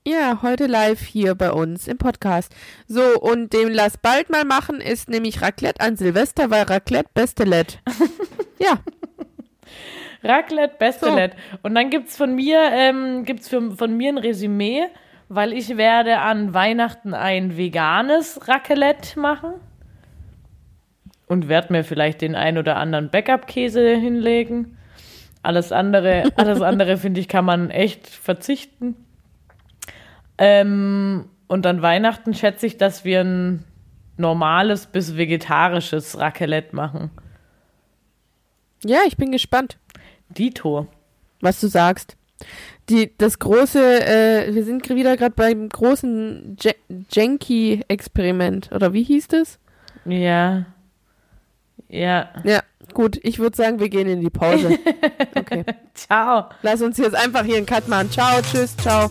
[0.06, 2.52] Ja, heute live hier bei uns im Podcast.
[2.88, 7.44] So, und dem Lass bald mal machen ist nämlich Raclette an Silvester, weil Raclette beste
[7.44, 7.78] Let.
[8.58, 8.80] ja,
[10.24, 11.18] Raclette, beste So.
[11.62, 14.86] Und dann gibt's von mir, ähm, gibt's für, von mir ein Resümee,
[15.28, 19.54] weil ich werde an Weihnachten ein veganes Raclette machen.
[21.26, 24.76] Und werde mir vielleicht den ein oder anderen Backup-Käse hinlegen.
[25.42, 28.96] Alles andere, alles andere finde ich, kann man echt verzichten.
[30.44, 33.64] Ähm, und an Weihnachten schätze ich, dass wir ein
[34.16, 37.10] normales bis vegetarisches Raclette machen.
[38.84, 39.78] ja, ich bin gespannt.
[40.30, 40.86] Dito.
[41.40, 42.16] was du sagst.
[42.88, 46.74] Die, das große, äh, wir sind wieder gerade beim großen Je-
[47.12, 49.58] Jenki-Experiment, oder wie hieß das?
[50.04, 50.64] Ja.
[51.88, 52.30] Ja.
[52.42, 52.60] Ja,
[52.94, 54.78] gut, ich würde sagen, wir gehen in die Pause.
[55.34, 55.64] Okay.
[55.94, 56.46] Ciao.
[56.62, 58.10] Lass uns jetzt einfach hier einen Cut machen.
[58.10, 59.10] Ciao, tschüss, ciao.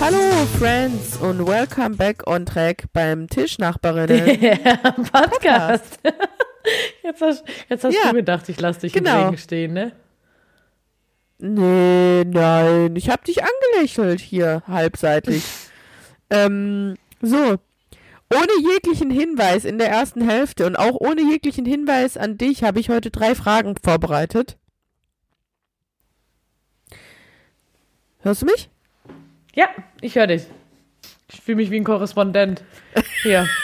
[0.00, 4.40] Hallo, Friends, und welcome back on track beim Tischnachbarinnen.
[4.42, 5.98] Ja, Podcast.
[7.02, 8.10] Jetzt hast, jetzt hast Ja.
[8.10, 9.20] du gedacht, ich lass dich Genau.
[9.20, 9.92] im Regen stehen, ne?
[11.38, 15.42] Nee, nein, ich hab dich angelächelt hier, halbseitig.
[16.30, 17.36] ähm, so.
[18.30, 22.78] Ohne jeglichen Hinweis in der ersten Hälfte und auch ohne jeglichen Hinweis an dich habe
[22.80, 24.58] ich heute drei Fragen vorbereitet.
[28.18, 28.68] Hörst du mich?
[29.58, 29.66] Ja,
[30.00, 30.44] ich höre dich.
[31.32, 32.62] Ich fühle mich wie ein Korrespondent.
[33.22, 33.46] Hier.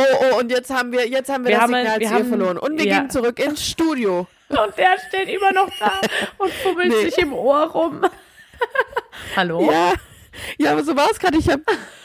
[0.00, 2.28] Oh, oh, und jetzt haben wir, jetzt haben wir, Wir das haben- Signal wir haben-
[2.28, 2.56] verloren.
[2.56, 3.00] Und wir ja.
[3.00, 4.28] gehen zurück ins Studio.
[4.48, 6.00] Und der steht immer noch da
[6.38, 7.06] und fummelt Nee.
[7.06, 8.02] sich im Ohr rum.
[9.36, 9.68] Hallo?
[9.68, 9.94] Ja,
[10.56, 11.36] ja, aber so war es gerade.
[11.38, 11.62] Ich hab,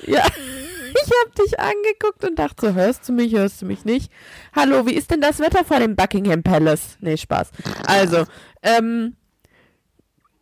[0.08, 0.24] ja,
[1.06, 4.12] ich hab dich angeguckt und dachte so, hörst du mich, hörst du mich nicht?
[4.56, 6.98] Hallo, wie ist denn das Wetter vor dem Buckingham Palace?
[7.00, 7.52] Nee, Spaß.
[7.86, 8.26] Also,
[8.64, 9.16] ähm,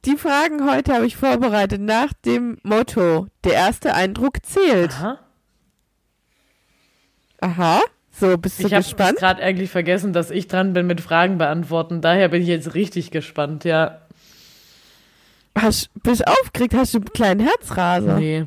[0.06, 4.92] die Fragen heute habe ich vorbereitet nach dem Motto, der erste Eindruck zählt.
[4.94, 5.20] Aha.
[7.40, 9.18] Aha, so, bist du Ich habe gespannt?
[9.18, 12.02] gerade eigentlich vergessen, dass ich dran bin mit Fragen beantworten.
[12.02, 14.02] Daher bin ich jetzt richtig gespannt, ja.
[15.58, 16.74] Hast, bist du aufgeregt?
[16.76, 18.20] Hast du einen kleinen Herzraser?
[18.20, 18.46] Nee.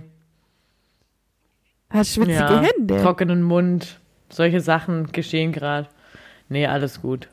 [1.91, 2.63] Hast schwitzige Ja.
[2.63, 3.03] Hände?
[3.03, 4.01] Trockenen Mund.
[4.31, 5.89] Solche Sachen geschehen gerade.
[6.49, 7.29] Nee, alles gut.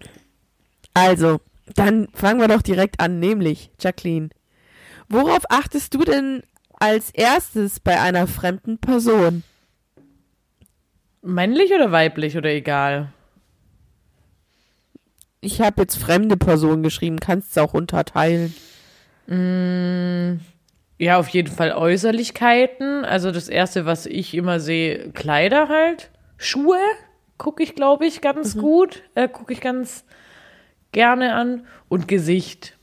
[0.94, 1.40] Also,
[1.76, 4.30] dann fangen wir doch direkt an, nämlich, Jacqueline.
[5.10, 6.44] Worauf achtest du denn
[6.80, 9.44] als erstes bei einer fremden Person?
[11.22, 13.12] Männlich oder weiblich oder egal?
[15.42, 18.54] Ich habe jetzt fremde Person geschrieben, kannst es auch unterteilen.
[19.28, 23.06] Ja, auf jeden Fall Äußerlichkeiten.
[23.06, 26.12] Also das Erste, was ich immer sehe, Kleider halt.
[26.38, 26.80] Schuhe
[27.38, 29.04] gucke ich, glaube ich, ganz gut.
[29.16, 30.06] Äh, gucke ich ganz
[30.92, 31.66] gerne an.
[31.90, 32.78] Und Gesicht.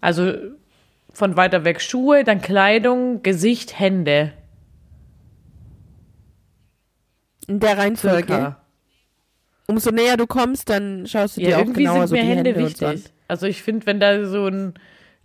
[0.00, 0.32] Also
[1.12, 4.32] von weiter weg Schuhe, dann Kleidung, Gesicht, Hände.
[7.48, 8.26] In der Reihenfolge.
[8.26, 8.60] Circa.
[9.66, 12.22] Umso näher du kommst, dann schaust du dir Ja, auch irgendwie genauer sind so mir
[12.22, 13.12] die Hände Hände so wichtig.
[13.26, 14.74] Also ich finde, wenn da so ein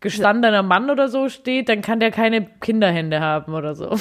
[0.02, 3.98] gestandener Mann oder so steht, dann kann der keine Kinderhände haben oder so.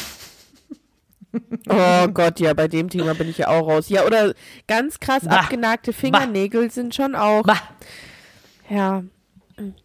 [1.68, 3.88] Oh Gott, ja, bei dem Thema bin ich ja auch raus.
[3.88, 4.34] Ja, oder
[4.68, 5.36] ganz krass Bah.
[5.40, 7.44] abgenagte Fingernägel sind schon auch.
[7.44, 7.60] Bah.
[8.68, 9.02] Ja.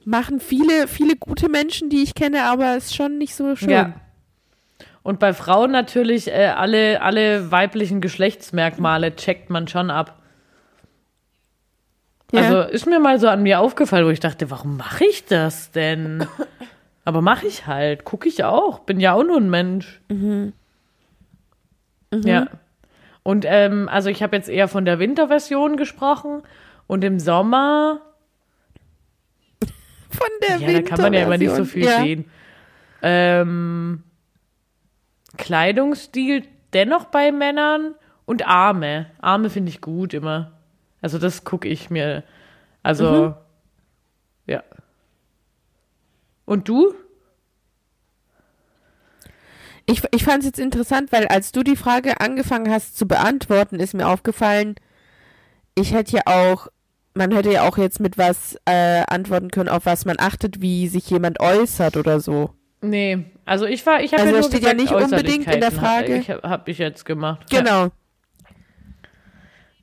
[0.05, 3.69] Machen viele, viele gute Menschen, die ich kenne, aber ist schon nicht so schön.
[3.69, 3.93] Ja.
[5.03, 10.21] Und bei Frauen natürlich äh, alle, alle weiblichen Geschlechtsmerkmale checkt man schon ab.
[12.33, 12.41] Ja.
[12.41, 15.71] Also ist mir mal so an mir aufgefallen, wo ich dachte, warum mache ich das
[15.71, 16.27] denn?
[17.05, 20.01] Aber mache ich halt, gucke ich auch, bin ja auch nur ein Mensch.
[22.13, 22.47] Ja.
[23.23, 26.43] Und ähm, also ich habe jetzt eher von der Winterversion gesprochen
[26.87, 28.01] und im Sommer,
[30.09, 32.01] Von der ja, da kann man ja immer nicht so viel ja.
[32.01, 32.25] sehen.
[33.01, 34.03] Ähm,
[35.37, 36.43] Kleidungsstil
[36.73, 37.93] dennoch bei Männern
[38.25, 39.07] und Arme.
[39.19, 40.53] Arme finde ich gut immer.
[41.01, 42.23] Also das gucke ich mir.
[42.81, 43.35] Also,
[44.47, 44.63] ja.
[46.45, 46.95] Und du?
[49.89, 53.79] Ich, ich fand es jetzt interessant, weil als du die Frage angefangen hast zu beantworten,
[53.79, 54.75] ist mir aufgefallen,
[55.75, 56.67] ich hätte ja auch,
[57.13, 60.87] man hätte ja auch jetzt mit was äh, antworten können, auf was man achtet, wie
[60.89, 62.49] sich jemand äußert oder so.
[62.81, 65.61] Nee, also ich war, ich habe Also ja nur steht ja gesagt, nicht unbedingt in
[65.61, 66.13] der Frage.
[66.15, 67.51] hab- Ich habe hab ich jetzt gemacht.
[67.51, 67.89] Ja.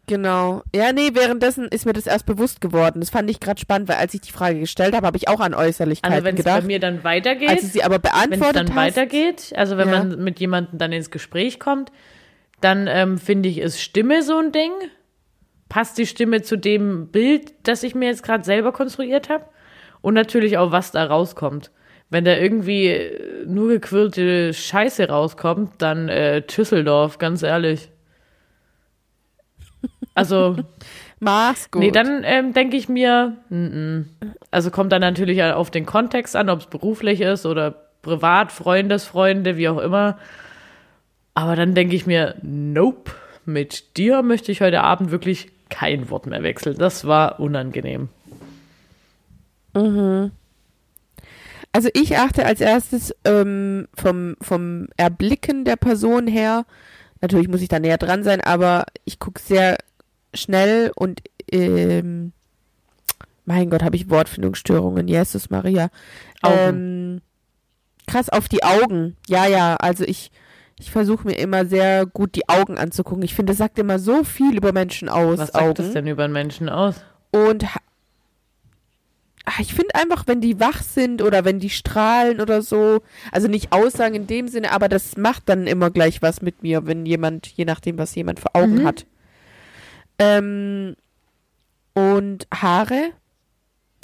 [0.07, 0.62] Genau.
[0.75, 3.01] Ja, nee, währenddessen ist mir das erst bewusst geworden.
[3.01, 5.40] Das fand ich gerade spannend, weil als ich die Frage gestellt habe, habe ich auch
[5.40, 6.67] an Äußerlichkeiten Also wenn es bei gedacht.
[6.67, 10.05] mir dann weitergeht, Als sie aber wenn es beantwortet dann hast, weitergeht, also wenn Ja.
[10.05, 11.90] man mit jemandem dann ins Gespräch kommt,
[12.61, 14.73] dann ähm, finde ich, ist Stimme so ein Ding.
[15.71, 19.45] Passt die Stimme zu dem Bild, das ich mir jetzt gerade selber konstruiert habe?
[20.03, 21.71] Und natürlich auch, was da rauskommt.
[22.11, 27.88] Wenn da irgendwie äh, nur gequirlte Scheiße rauskommt, dann äh, Düsseldorf, ganz ehrlich.
[30.14, 30.57] Also,
[31.20, 31.83] mach's gut.
[31.83, 34.07] Nee, dann ähm, denke ich mir, mm, mm.
[34.50, 37.72] also kommt dann natürlich auf den Kontext an, ob es beruflich ist oder
[38.03, 40.18] privat, Freundesfreunde, wie auch immer.
[41.35, 43.11] Aber dann denke ich mir, nope,
[43.44, 46.77] mit dir möchte ich heute Abend wirklich kein Wort mehr wechseln.
[46.79, 48.09] Das war unangenehm.
[51.72, 56.64] Also ich achte als erstes ähm, vom, vom Erblicken der Person her,
[57.20, 59.79] natürlich muss ich da näher dran sein, aber ich gucke sehr
[60.35, 62.33] schnell und ähm,
[63.44, 65.90] mein Gott, habe ich Wortfindungsstörungen, Jesus Maria.
[66.42, 67.20] Ähm,
[68.07, 69.16] krass auf die Augen.
[69.29, 70.31] Ja, ja, also ich,
[70.79, 73.23] ich versuche mir immer sehr gut die Augen anzugucken.
[73.23, 75.38] Ich finde, das sagt immer so viel über Menschen aus.
[75.38, 75.75] Was sagt Augen.
[75.75, 76.97] das denn über einen Menschen aus?
[77.33, 77.66] Und
[79.61, 83.73] ich finde einfach, wenn die wach sind oder wenn die strahlen oder so, also nicht
[83.73, 87.47] Aussagen in dem Sinne, aber das macht dann immer gleich was mit mir, wenn jemand,
[87.49, 88.87] je nachdem, was jemand für Augen Mhm.
[88.87, 89.05] hat.
[90.18, 90.96] Ähm,
[91.94, 93.12] und Haare,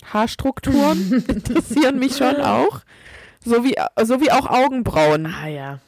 [0.05, 2.81] Haarstrukturen interessieren mich schon auch.
[3.45, 5.27] So wie, so wie auch Augenbrauen.
[5.27, 5.79] Ah ja.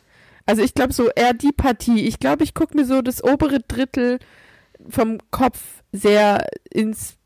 [0.46, 2.06] Also ich glaube so eher die Partie.
[2.06, 4.18] Ich glaube, ich gucke mir so das obere Drittel
[4.88, 5.60] vom Kopf
[5.92, 7.16] sehr ins,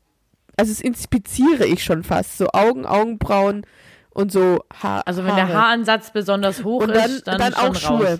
[0.57, 2.37] also es inspiziere ich schon fast.
[2.37, 3.65] So Augen, Augenbrauen
[4.11, 5.03] und so Haar.
[5.05, 5.57] Also wenn der Haare.
[5.57, 8.19] Haaransatz besonders hoch und dann, ist, dann, dann auch Schuhe.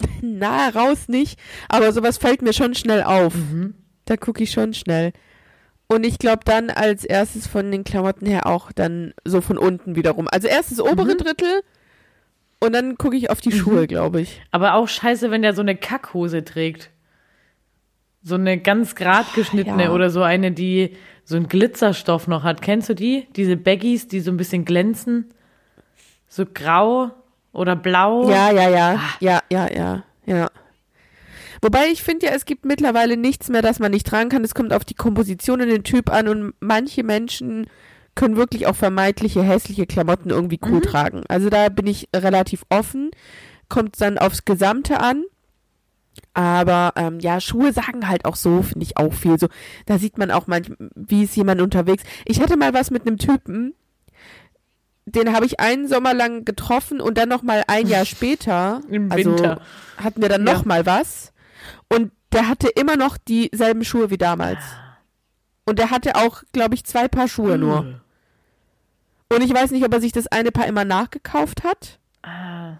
[0.22, 1.38] Na, raus nicht.
[1.68, 3.34] Aber sowas fällt mir schon schnell auf.
[3.34, 3.74] Mhm.
[4.04, 5.12] Da gucke ich schon schnell.
[5.88, 9.94] Und ich glaube dann als erstes von den Klamotten her auch dann so von unten
[9.96, 10.26] wiederum.
[10.30, 11.18] Also erst das obere Mhm.
[11.18, 11.62] Drittel
[12.60, 14.42] und dann gucke ich auf die Schuhe, glaube ich.
[14.50, 16.90] Aber auch scheiße, wenn der so eine Kackhose trägt.
[18.22, 19.92] So eine ganz grad geschnittene Ja.
[19.92, 22.62] oder so eine, die so einen Glitzerstoff noch hat.
[22.62, 23.28] Kennst du die?
[23.36, 25.32] Diese Baggies, die so ein bisschen glänzen?
[26.28, 27.12] So grau
[27.56, 28.28] oder blau?
[28.28, 28.94] Ja, ja, ja.
[28.94, 29.16] Ah.
[29.20, 30.50] Ja, ja, ja, ja.
[31.62, 34.44] Wobei ich finde ja, es gibt mittlerweile nichts mehr, das man nicht tragen kann.
[34.44, 37.66] Es kommt auf die Komposition und den Typ an und manche Menschen
[38.14, 41.22] können wirklich auch vermeintliche hässliche Klamotten irgendwie cool tragen.
[41.28, 43.10] Also da bin ich relativ offen.
[43.68, 45.24] Kommt dann aufs Gesamte an.
[46.32, 49.38] Aber ähm, ja, Schuhe sagen halt auch so, finde ich auch viel.
[49.38, 49.48] So,
[49.86, 52.04] da sieht man auch manchmal, wie ist jemand unterwegs.
[52.24, 53.74] Ich hatte mal was mit einem Typen,
[55.06, 59.10] den habe ich einen Sommer lang getroffen und dann noch mal ein Jahr später, Im
[59.10, 59.60] also Winter.
[59.96, 60.52] hatten wir dann Ja.
[60.52, 61.32] noch mal was
[61.88, 64.58] und der hatte immer noch dieselben Schuhe wie damals.
[65.64, 68.00] Und der hatte auch, glaube ich, zwei Paar Schuhe nur.
[69.32, 71.98] Und ich weiß nicht, ob er sich das eine Paar immer nachgekauft hat.
[72.22, 72.74] Ah.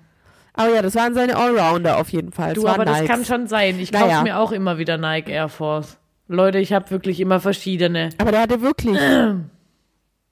[0.53, 2.55] Aber ja, das waren seine Allrounder auf jeden Fall.
[2.55, 3.11] Du, das aber das Nikes.
[3.11, 3.79] kann schon sein.
[3.79, 4.07] Ich Naja.
[4.07, 5.99] kaufe mir auch immer wieder Nike Air Force.
[6.29, 8.11] Leute, ich habe wirklich immer verschiedene.
[8.19, 8.97] Aber der hatte wirklich,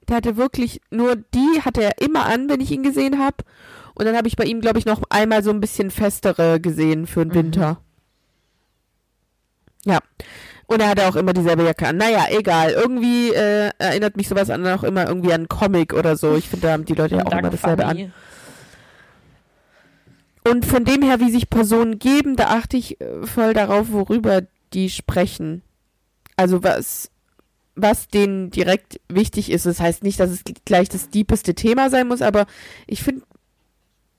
[0.09, 3.37] der hatte wirklich nur die hatte er immer an, wenn ich ihn gesehen habe.
[3.95, 7.07] Und dann habe ich bei ihm, glaube ich, noch einmal so ein bisschen festere gesehen
[7.07, 7.35] für den Mhm.
[7.35, 7.81] Winter.
[9.85, 9.99] Ja.
[10.67, 11.99] Und er hatte auch immer dieselbe Jacke an.
[11.99, 12.71] Naja, egal.
[12.71, 16.35] Irgendwie äh, erinnert mich sowas an auch immer irgendwie an einen Comic oder so.
[16.37, 18.05] Ich finde, da haben die Leute ja auch Dank immer dasselbe Fanny.
[18.05, 18.13] an.
[20.47, 24.43] Und von dem her, wie sich Personen geben, da achte ich äh, voll darauf, worüber
[24.73, 25.63] die sprechen.
[26.37, 27.11] Also was,
[27.77, 29.67] was denen direkt wichtig ist.
[29.67, 32.47] Das heißt nicht, dass es gleich das deepeste Thema sein muss, aber
[32.87, 33.23] ich finde,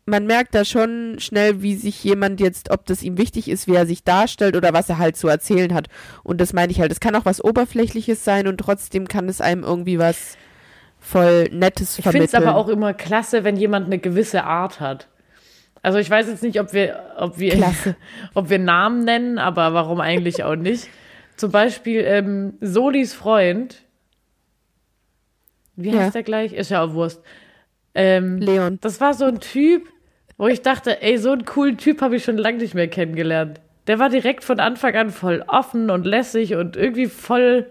[0.05, 3.73] man merkt da schon schnell, wie sich jemand jetzt, ob das ihm wichtig ist, wie
[3.73, 5.87] er sich darstellt oder was er halt zu erzählen hat.
[6.23, 6.91] Und das meine ich halt.
[6.91, 10.37] Es kann auch was Oberflächliches sein und trotzdem kann es einem irgendwie was
[10.99, 12.43] voll Nettes Ich finde vermitteln.
[12.43, 15.07] es aber auch immer klasse, wenn jemand eine gewisse Art hat.
[15.81, 17.73] Also ich weiß jetzt nicht, ob wir, ob wir,
[18.33, 20.87] ob wir Namen nennen, aber warum eigentlich auch nicht.
[21.37, 23.81] Zum Beispiel ähm, Solis Freund.
[25.75, 25.99] Wie Ja.
[26.03, 26.53] heißt der gleich?
[26.53, 27.21] Ist ja auch Wurst.
[27.93, 28.77] Ähm, Leon.
[28.81, 29.87] das war so ein Typ,
[30.37, 33.61] wo ich dachte, ey, so einen coolen Typ habe ich schon lange nicht mehr kennengelernt.
[33.87, 37.67] Der war direkt von Anfang an voll offen und lässig und irgendwie voll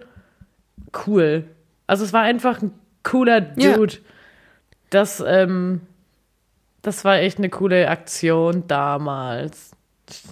[1.07, 1.45] cool.
[1.87, 2.73] Also es war einfach ein
[3.03, 3.75] cooler Ja.
[3.77, 3.95] Dude.
[4.91, 5.81] Das, ähm,
[6.83, 9.73] das war echt eine coole Aktion damals.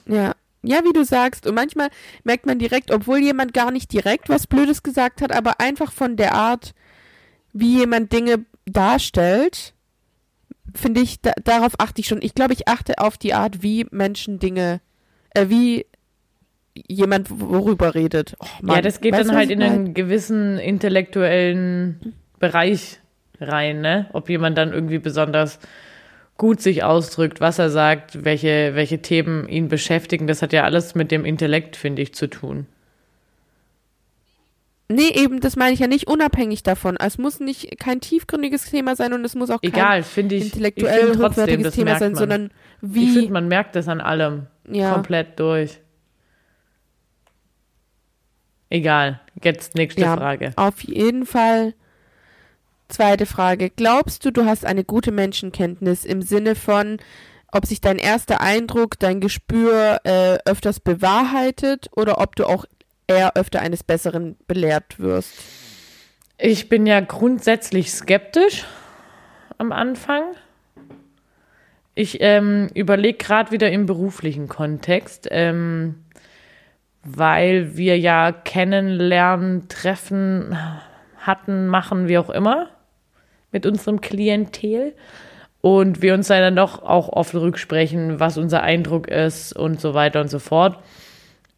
[0.07, 0.33] Ja.
[0.63, 1.47] Ja, wie du sagst.
[1.47, 1.89] Und manchmal
[2.25, 6.17] merkt man direkt, obwohl jemand gar nicht direkt was Blödes gesagt hat, aber einfach von
[6.17, 6.73] der Art,
[7.53, 9.75] wie jemand Dinge darstellt,
[10.75, 12.23] finde ich, da, darauf achte ich schon.
[12.23, 14.81] Ich glaube, ich achte auf die Art, wie Menschen Dinge,
[15.31, 15.87] äh, wie
[16.75, 18.35] jemand worüber redet.
[18.39, 18.77] Oh, Mann.
[18.77, 23.01] ja, das geht Weißt dann halt in einen gewissen intellektuellen Bereich
[23.41, 24.09] rein, ne?
[24.13, 25.59] Ob jemand dann irgendwie besonders
[26.43, 30.97] gut sich ausdrückt, was er sagt, welche, welche Themen ihn beschäftigen, das hat ja alles
[30.97, 32.67] mit dem Intellekt, finde ich, zu tun.
[34.89, 36.97] Nee, eben, das meine ich ja nicht unabhängig davon.
[36.97, 40.47] Es muss nicht kein tiefgründiges Thema sein und es muss auch kein Egal, finde ich.
[40.47, 42.19] intellektuell ich trotzdem, hochwertiges das Thema sein, man.
[42.19, 42.51] sondern Ich
[42.93, 43.13] wie.
[43.13, 44.49] finde, man merkt das an allem.
[44.69, 44.93] ja.
[44.95, 45.79] Komplett durch.
[48.69, 49.21] Egal.
[49.41, 50.17] Jetzt nächste Ja.
[50.17, 50.55] Frage.
[50.57, 51.75] Auf jeden Fall.
[52.93, 53.71] Zweite Frage.
[53.71, 56.99] Glaubst du, du hast eine gute Menschenkenntnis im Sinne von,
[57.51, 62.67] ob sich dein erster Eindruck, dein Gespür äh, öfters bewahrheitet oder ob du auch
[63.07, 65.33] eher öfter eines Besseren belehrt wirst?
[66.37, 68.67] Ich bin ja grundsätzlich skeptisch
[69.57, 70.25] am Anfang.
[71.95, 76.05] Ich ähm, überlege gerade wieder im beruflichen Kontext, ähm,
[77.05, 80.59] weil wir ja kennenlernen, treffen
[81.17, 82.69] hatten, machen, wie auch immer,
[83.53, 84.95] mit unserem Klientel.
[85.61, 90.21] Und wir uns dann doch auch oft rücksprechen, was unser Eindruck ist und so weiter
[90.21, 90.79] und so fort.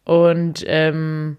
[0.03, 1.37] Und ähm,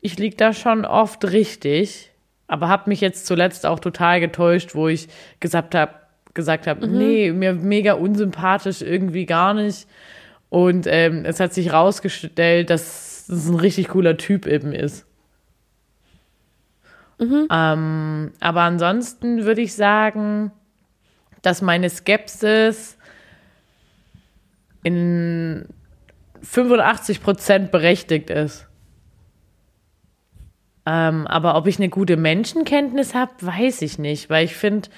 [0.00, 2.10] ich lieg da schon oft richtig,
[2.46, 5.08] aber habe mich jetzt zuletzt auch total getäuscht, wo ich
[5.40, 5.92] gesagt habe,
[6.32, 9.86] gesagt habe, nee, mir mega unsympathisch irgendwie gar nicht.
[10.48, 15.06] Und ähm, es hat sich rausgestellt, dass es ein richtig cooler Typ eben ist.
[17.20, 20.52] Ähm, aber ansonsten würde ich sagen,
[21.42, 22.96] dass meine Skepsis
[24.82, 25.66] in
[26.42, 28.66] 85 Prozent berechtigt ist.
[30.86, 34.90] Ähm, aber ob ich eine gute Menschenkenntnis habe, weiß ich nicht, weil ich finde,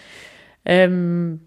[0.64, 1.40] ähm,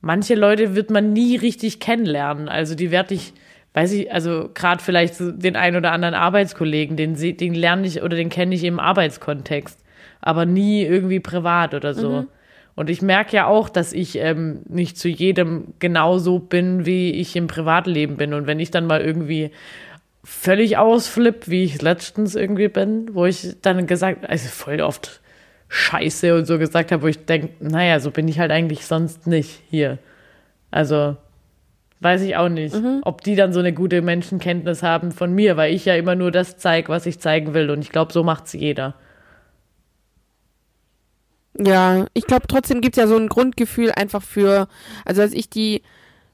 [0.00, 2.48] manche Leute wird man nie richtig kennenlernen.
[2.48, 3.34] Also die werde ich,
[3.78, 8.16] weiß ich, also gerade vielleicht den einen oder anderen Arbeitskollegen, den, den lerne ich oder
[8.16, 9.78] den kenne ich im Arbeitskontext,
[10.20, 12.26] aber nie irgendwie privat oder so.
[12.74, 17.36] Und ich merke ja auch, dass ich ähm, nicht zu jedem genauso bin, wie ich
[17.36, 18.34] im Privatleben bin.
[18.34, 19.52] Und wenn ich dann mal irgendwie
[20.24, 25.20] völlig ausflipp, wie ich letztens irgendwie bin, wo ich dann gesagt, also voll oft
[25.68, 29.28] Scheiße und so gesagt habe, wo ich denke, naja, so bin ich halt eigentlich sonst
[29.28, 29.98] nicht hier.
[30.72, 31.16] Also
[32.00, 35.74] weiß ich auch nicht, ob die dann so eine gute Menschenkenntnis haben von mir, weil
[35.74, 37.70] ich ja immer nur das zeige, was ich zeigen will.
[37.70, 38.94] Und ich glaube, so macht's jeder.
[41.58, 44.68] Ja, ich glaube, trotzdem gibt's ja so ein Grundgefühl einfach für,
[45.04, 45.82] also als ich die,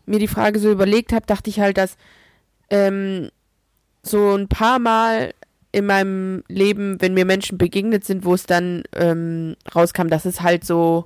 [0.05, 1.97] mir die Frage so überlegt habe, dachte ich halt, dass
[2.69, 3.31] ähm,
[4.03, 5.33] so ein paar Mal
[5.73, 10.43] in meinem Leben, wenn mir Menschen begegnet sind, wo es dann ähm, rauskam, dass es
[10.43, 11.05] halt so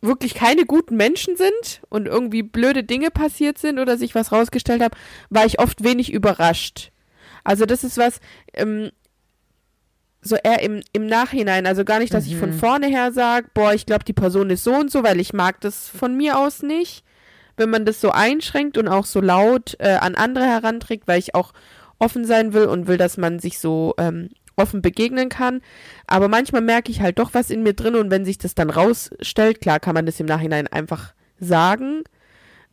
[0.00, 4.82] wirklich keine guten Menschen sind und irgendwie blöde Dinge passiert sind oder sich was rausgestellt
[4.82, 4.96] habe,
[5.30, 6.92] war ich oft wenig überrascht.
[7.44, 8.20] Also das ist was,
[8.52, 8.90] ähm,
[10.26, 13.72] so eher im, im Nachhinein, also gar nicht, dass ich von vorne her sage, boah,
[13.72, 16.62] ich glaube, die Person ist so und so, weil ich mag das von mir aus
[16.62, 17.04] nicht.
[17.56, 21.34] Wenn man das so einschränkt und auch so laut äh, an andere heranträgt, weil ich
[21.34, 21.52] auch
[21.98, 25.60] offen sein will und will, dass man sich so ähm, offen begegnen kann.
[26.06, 28.70] Aber manchmal merke ich halt doch was in mir drin und wenn sich das dann
[28.70, 32.02] rausstellt, klar kann man das im Nachhinein einfach sagen,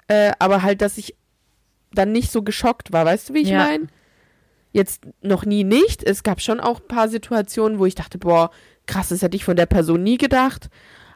[0.07, 1.15] äh, aber halt, dass ich
[1.93, 3.59] dann nicht so geschockt war, weißt du, wie ich Ja.
[3.59, 3.87] meine?
[4.75, 6.01] jetzt noch nie nicht.
[6.03, 8.49] Es gab schon auch ein paar Situationen, wo ich dachte, boah,
[8.87, 10.71] krass, das hätte ich von der Person nie gedacht.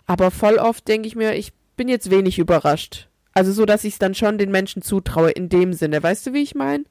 [0.05, 3.07] Aber voll oft denke ich mir, ich bin jetzt wenig überrascht.
[3.33, 6.03] Also so, dass ich es dann schon den Menschen zutraue in dem Sinne.
[6.03, 6.83] Weißt du, wie ich meine?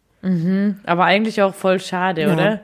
[0.85, 2.33] Aber eigentlich auch voll schade, Ja.
[2.35, 2.61] oder?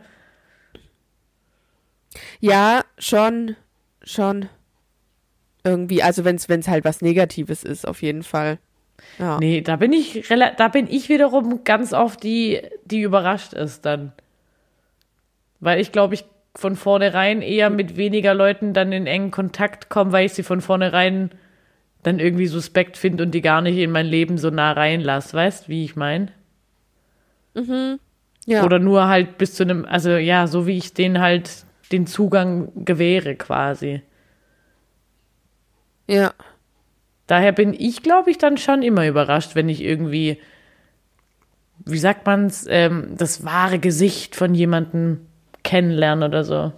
[2.40, 3.56] Ja, schon,
[4.02, 4.48] schon.
[5.64, 8.58] Irgendwie, also wenn es halt was Negatives ist, auf jeden Fall.
[9.18, 9.38] Ja.
[9.38, 14.12] Nee, da bin ich da bin ich wiederum ganz oft die, die überrascht ist dann.
[15.60, 20.12] Weil ich glaube, ich von vornherein eher mit weniger Leuten dann in engen Kontakt komme,
[20.12, 21.30] weil ich sie von vornherein
[22.02, 25.34] dann irgendwie suspekt finde und die gar nicht in mein Leben so nah reinlasse.
[25.34, 26.28] Weißt wie ich meine?
[28.46, 28.64] ja.
[28.64, 32.72] Oder nur halt bis zu einem, also ja, so wie ich denen halt den Zugang
[32.84, 34.02] gewähre quasi.
[36.08, 36.34] ja.
[37.28, 40.38] Daher bin ich, glaube ich, dann schon immer überrascht, wenn ich irgendwie,
[41.84, 45.26] wie sagt man's, ähm, das wahre Gesicht von jemandem
[45.62, 46.72] kennenlerne oder so.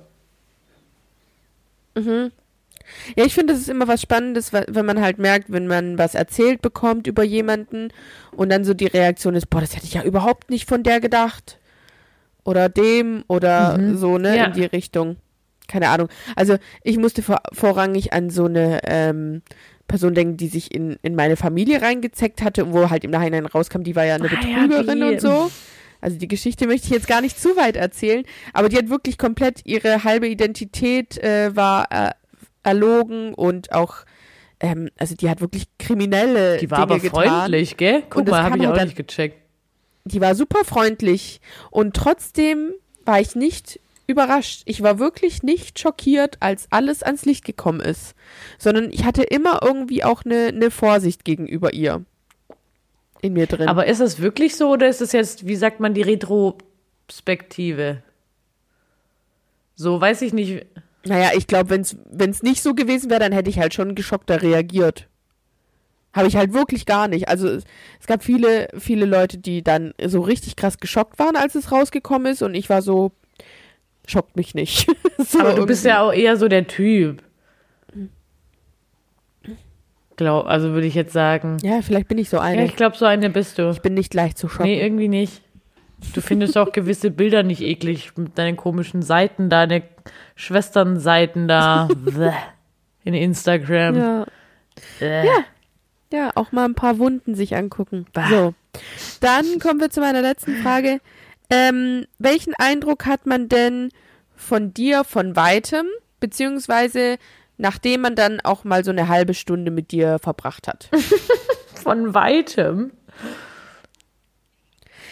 [3.16, 6.14] Ja, ich finde, das ist immer was Spannendes, wenn man halt merkt, wenn man was
[6.14, 7.88] erzählt bekommt über jemanden
[8.32, 11.00] und dann so die Reaktion ist, boah, das hätte ich ja überhaupt nicht von der
[11.00, 11.58] gedacht.
[12.44, 14.44] Oder dem oder so, ne, Ja.
[14.46, 15.16] in die Richtung.
[15.66, 16.08] Keine Ahnung.
[16.36, 19.40] Also ich musste vor, vorrangig an so eine ähm,
[19.88, 23.46] Person denken, die sich in, in meine Familie reingezeckt hatte und wo halt im Nachhinein
[23.46, 25.50] rauskam, die war ja eine Ah, ja, Betrügerin die- und so.
[26.02, 29.16] Also die Geschichte möchte ich jetzt gar nicht zu weit erzählen, aber die hat wirklich
[29.16, 32.10] komplett ihre halbe Identität äh, war äh,
[32.62, 33.96] erlogen und auch,
[34.60, 37.24] ähm, also die hat wirklich kriminelle Die war Dinge aber getan.
[37.40, 38.02] freundlich, gell?
[38.10, 39.38] Guck Und das mal, habe ich auch dann- nicht gecheckt.
[40.04, 41.40] Die war super freundlich
[41.70, 42.72] und trotzdem
[43.04, 44.62] war ich nicht überrascht.
[44.66, 48.14] Ich war wirklich nicht schockiert, als alles ans Licht gekommen ist,
[48.58, 52.04] sondern ich hatte immer irgendwie auch eine, eine Vorsicht gegenüber ihr
[53.22, 53.68] in mir drin.
[53.68, 58.02] Aber ist das wirklich so oder ist das jetzt, wie sagt man, die Retrospektive?
[59.76, 60.66] So, weiß ich nicht.
[61.06, 64.42] Naja, ich glaube, wenn es nicht so gewesen wäre, dann hätte ich halt schon geschockter
[64.42, 65.08] reagiert.
[66.14, 67.28] Habe ich halt wirklich gar nicht.
[67.28, 67.64] Also es,
[68.00, 72.32] es gab viele, viele Leute, die dann so richtig krass geschockt waren, als es rausgekommen
[72.32, 72.42] ist.
[72.42, 73.12] Und ich war so,
[74.06, 74.86] schockt mich nicht.
[75.18, 75.88] so Aber du bist irgendwie.
[75.98, 77.22] ja auch eher so der Typ.
[80.16, 81.56] Glaub, also würde ich jetzt sagen.
[81.62, 82.64] Ja, vielleicht bin ich so Ja, eine.
[82.64, 83.68] ich glaube, so eine bist du.
[83.70, 84.66] ich bin nicht leicht zu schocken.
[84.70, 85.42] Nee, irgendwie nicht.
[86.14, 89.82] Du findest auch gewisse Bilder nicht eklig mit deinen komischen Seiten, deine
[90.36, 91.88] Schwesternseiten da
[93.04, 93.96] in Instagram.
[93.96, 94.26] ja.
[94.98, 95.26] Bäh.
[95.26, 95.44] ja,
[96.34, 98.06] auch mal ein paar Wunden sich angucken.
[98.12, 98.28] Bah.
[98.28, 98.54] So,
[99.20, 101.00] dann kommen wir zu meiner letzten Frage.
[101.50, 103.90] Ähm, welchen Eindruck hat man denn
[104.34, 105.86] von dir von weitem,
[106.20, 107.18] beziehungsweise
[107.56, 110.88] nachdem man dann auch mal so eine halbe Stunde mit dir verbracht hat?
[111.74, 112.92] Von weitem.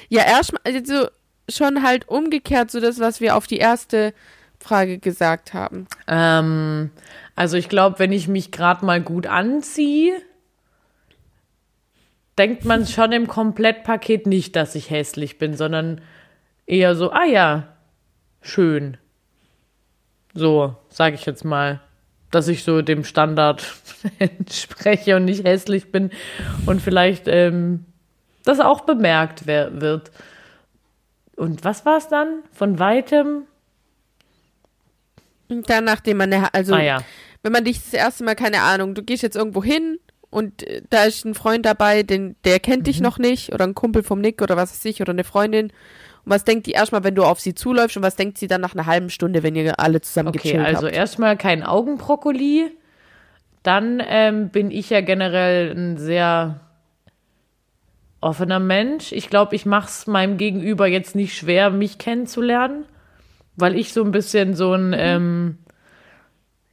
[0.08, 1.08] ja, erstmal, also
[1.48, 4.14] schon halt umgekehrt, so das, was wir auf die erste
[4.58, 5.86] Frage gesagt haben.
[6.06, 6.90] Ähm,
[7.36, 10.14] also ich glaube, wenn ich mich gerade mal gut anziehe,
[12.38, 16.00] denkt man schon im Komplettpaket nicht, dass ich hässlich bin, sondern
[16.66, 17.68] eher so, ah ja,
[18.40, 18.96] schön.
[20.34, 21.80] So, sage ich jetzt mal,
[22.30, 23.64] dass ich so dem Standard
[24.18, 26.10] entspreche und nicht hässlich bin
[26.66, 27.84] und vielleicht ähm,
[28.44, 30.10] das auch bemerkt wird.
[31.36, 32.42] Und was war es dann?
[32.52, 33.44] Von weitem?
[35.48, 37.02] Dann, nachdem man, also ah ja.
[37.42, 39.98] wenn man dich das erste Mal, keine Ahnung, du gehst jetzt irgendwo hin
[40.32, 43.74] und äh, da ist ein Freund dabei, den, der kennt dich noch nicht oder ein
[43.74, 45.66] Kumpel vom Nick oder was weiß ich oder eine Freundin.
[45.66, 48.62] Und was denkt die erstmal, wenn du auf sie zuläufst und was denkt sie dann
[48.62, 50.96] nach einer halben Stunde, wenn ihr alle zusammen Okay, gechillt also habt?
[50.96, 52.70] erstmal kein Augenbrokkoli.
[53.62, 56.60] Dann ähm, bin ich ja generell ein sehr
[58.22, 59.12] offener Mensch.
[59.12, 62.86] Ich glaube, ich mache es meinem Gegenüber jetzt nicht schwer, mich kennenzulernen,
[63.56, 65.58] weil ich so ein bisschen so ein, ähm,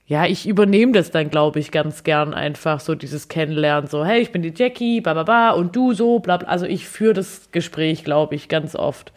[0.10, 4.20] ja, ich übernehme das dann, glaube ich, ganz gern einfach, so dieses Kennenlernen, so, hey,
[4.20, 6.47] ich bin die Jackie, ba, ba, ba, und du so, bla, bla.
[6.47, 9.14] Also ich führe das Gespräch, glaube ich, ganz oft.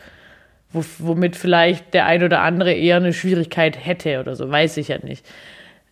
[0.71, 4.89] Wo, womit vielleicht der ein oder andere eher eine Schwierigkeit hätte oder so, weiß ich
[4.89, 5.25] ja nicht.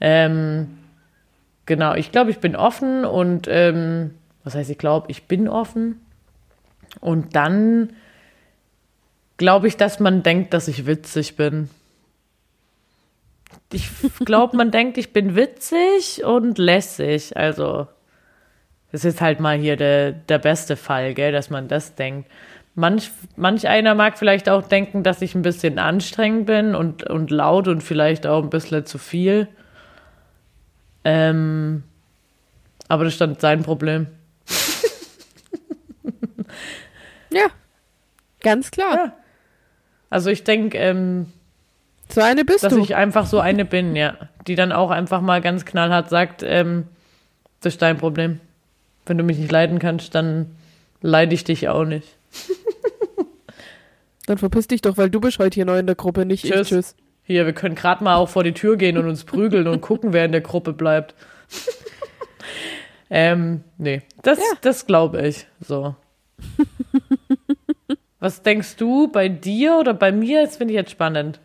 [0.03, 0.69] Ähm,
[1.65, 4.11] genau, ich glaube, ich bin offen und ähm,
[4.45, 5.99] was heißt, ich glaube, ich bin offen.
[7.01, 7.95] Und dann
[9.39, 11.71] glaube ich, dass man denkt, dass ich witzig bin.
[13.73, 13.89] Ich
[14.25, 17.37] glaube, man denkt, ich bin witzig und lässig.
[17.37, 17.87] Also,
[18.93, 22.31] das ist halt mal hier der, der beste Fall, gell, dass man das denkt.
[22.75, 27.31] Manch, manch einer mag vielleicht auch denken, dass ich ein bisschen anstrengend bin und, und
[27.31, 29.49] laut und vielleicht auch ein bisschen zu viel.
[31.05, 31.83] Ähm,
[32.89, 34.07] aber das ist dann sein Problem.
[37.31, 37.47] Ja,
[38.41, 38.95] ganz klar.
[38.95, 39.13] Ja.
[40.11, 41.33] Also ich denke, ähm,
[42.13, 42.81] So eine bist dass du.
[42.81, 44.17] ich einfach so eine bin, ja.
[44.47, 46.87] Die dann auch einfach mal ganz knallhart sagt, ähm,
[47.61, 48.41] das ist dein Problem.
[49.07, 50.57] Wenn du mich nicht leiden kannst, dann
[51.01, 52.17] leide ich dich auch nicht.
[54.27, 56.53] Dann verpiss dich doch, weil du bist heute hier neu in der Gruppe, nicht ich.
[56.53, 56.69] Tschüss.
[56.69, 56.97] Tschüss.
[57.25, 60.13] Hier, wir können gerade mal auch vor die Tür gehen und uns prügeln und gucken,
[60.13, 61.17] wer in der Gruppe bleibt.
[63.11, 64.45] ähm, nee, das, Ja.
[64.61, 65.47] das glaube ich.
[65.61, 65.97] So.
[68.21, 70.45] Was denkst du bei dir oder bei mir?
[70.45, 71.41] Das finde ich jetzt spannend.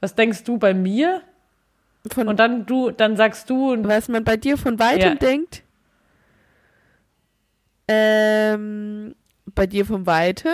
[0.00, 1.22] Was denkst du bei mir?
[2.12, 5.14] Von Und dann du, dann sagst du was man bei dir von weitem Ja.
[5.16, 5.62] denkt.
[7.88, 9.14] Ähm,
[9.54, 10.52] bei dir von weitem.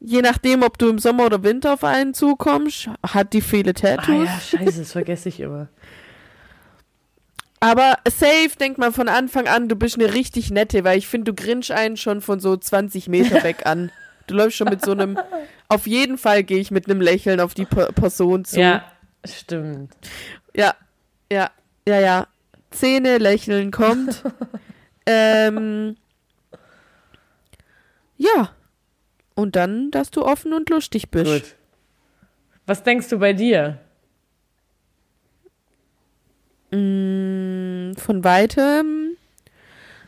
[0.00, 3.74] Je nachdem, ob du im Sommer oder Winter auf einen zukommst, hat die viele Ah
[3.96, 4.28] Tattoos.
[4.28, 5.68] ja, scheiße, das vergesse ich immer.
[7.60, 11.32] Aber safe denkt man von Anfang an, du bist eine richtig nette, weil ich finde,
[11.32, 13.90] du grinst einen schon von so 20 Meter weg an.
[14.28, 15.18] Du läufst schon mit so einem,
[15.68, 18.58] auf jeden Fall gehe ich mit einem Lächeln auf die Per- Person zu.
[18.60, 18.84] Ja,
[19.24, 19.94] stimmt.
[20.54, 20.74] Ja,
[21.30, 21.50] ja,
[21.86, 22.26] ja, ja.
[22.70, 24.22] Zähne, Lächeln kommt.
[25.06, 25.96] ähm,
[28.16, 28.50] ja.
[29.34, 31.30] Und dann, dass du offen und lustig bist.
[31.44, 31.54] Gut.
[32.66, 33.78] Was denkst du bei dir?
[36.70, 39.16] Mm, von weitem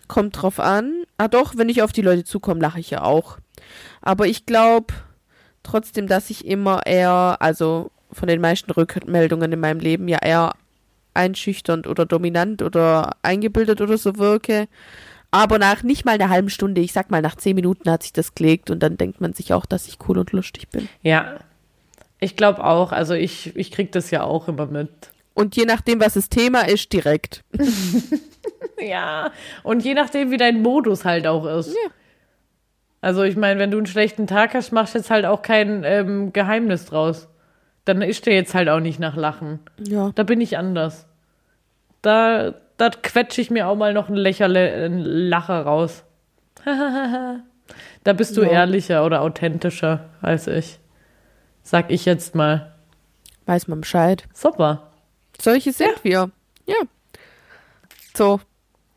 [0.08, 1.04] kommt drauf an.
[1.16, 3.38] Ah doch, wenn ich auf die Leute zukomme, lache ich ja auch.
[4.02, 4.92] Aber ich glaube
[5.62, 10.52] trotzdem, dass ich immer eher, also von den meisten Rückmeldungen in meinem Leben ja eher
[11.14, 14.68] einschüchternd oder dominant oder eingebildet oder so wirke.
[15.30, 18.12] Aber nach nicht mal einer halben Stunde, ich sag mal nach zehn Minuten hat sich
[18.12, 20.88] das gelegt und dann denkt man sich auch, dass ich cool und lustig bin.
[21.02, 21.36] Ja,
[22.18, 22.90] ich glaube auch.
[22.92, 24.90] Also ich, ich krieg das ja auch immer mit.
[25.34, 27.44] Und je nachdem, was das Thema ist, direkt.
[28.80, 29.32] Ja,
[29.62, 31.68] und je nachdem, wie dein Modus halt auch ist.
[31.68, 31.90] Ja.
[33.00, 35.84] Also ich meine, wenn du einen schlechten Tag hast, machst du jetzt halt auch kein
[35.84, 37.28] ähm, Geheimnis draus.
[37.86, 39.58] Dann ist dir jetzt halt auch nicht nach Lachen.
[39.78, 40.10] Ja.
[40.14, 41.06] Da bin ich anders.
[42.02, 46.04] Da, da quetsche ich mir auch mal noch ein Lächerle, einen Lacher raus.
[46.64, 48.50] da bist du Ja.
[48.50, 50.78] ehrlicher oder authentischer als ich.
[51.62, 52.72] Sag ich jetzt mal.
[53.46, 54.24] Weiß man Bescheid.
[54.34, 54.90] Super.
[55.40, 56.30] Solche sind wir.
[56.66, 56.76] Ja.
[58.14, 58.40] So.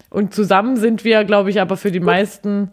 [0.09, 2.69] Und zusammen sind wir, glaube ich, aber für die meisten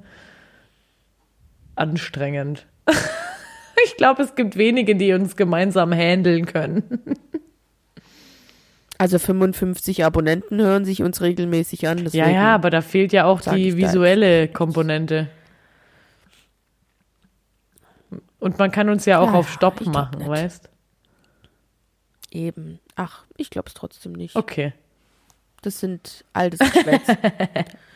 [1.81, 2.67] anstrengend.
[3.85, 7.01] ich glaube, es gibt wenige, die uns gemeinsam handeln können.
[8.99, 12.07] Also 55 Abonnenten hören sich uns regelmäßig an.
[12.13, 15.29] Ja, ja, aber da fehlt ja auch die visuelle Komponente.
[18.39, 20.29] Und man kann uns ja auch Ja, auf Stopp machen, nicht.
[20.29, 20.69] weißt?
[22.31, 22.79] Eben.
[22.97, 24.37] Ach, ich glaube es trotzdem nicht.
[24.37, 24.73] Okay.
[25.63, 27.07] Das sind altes Geschwätz.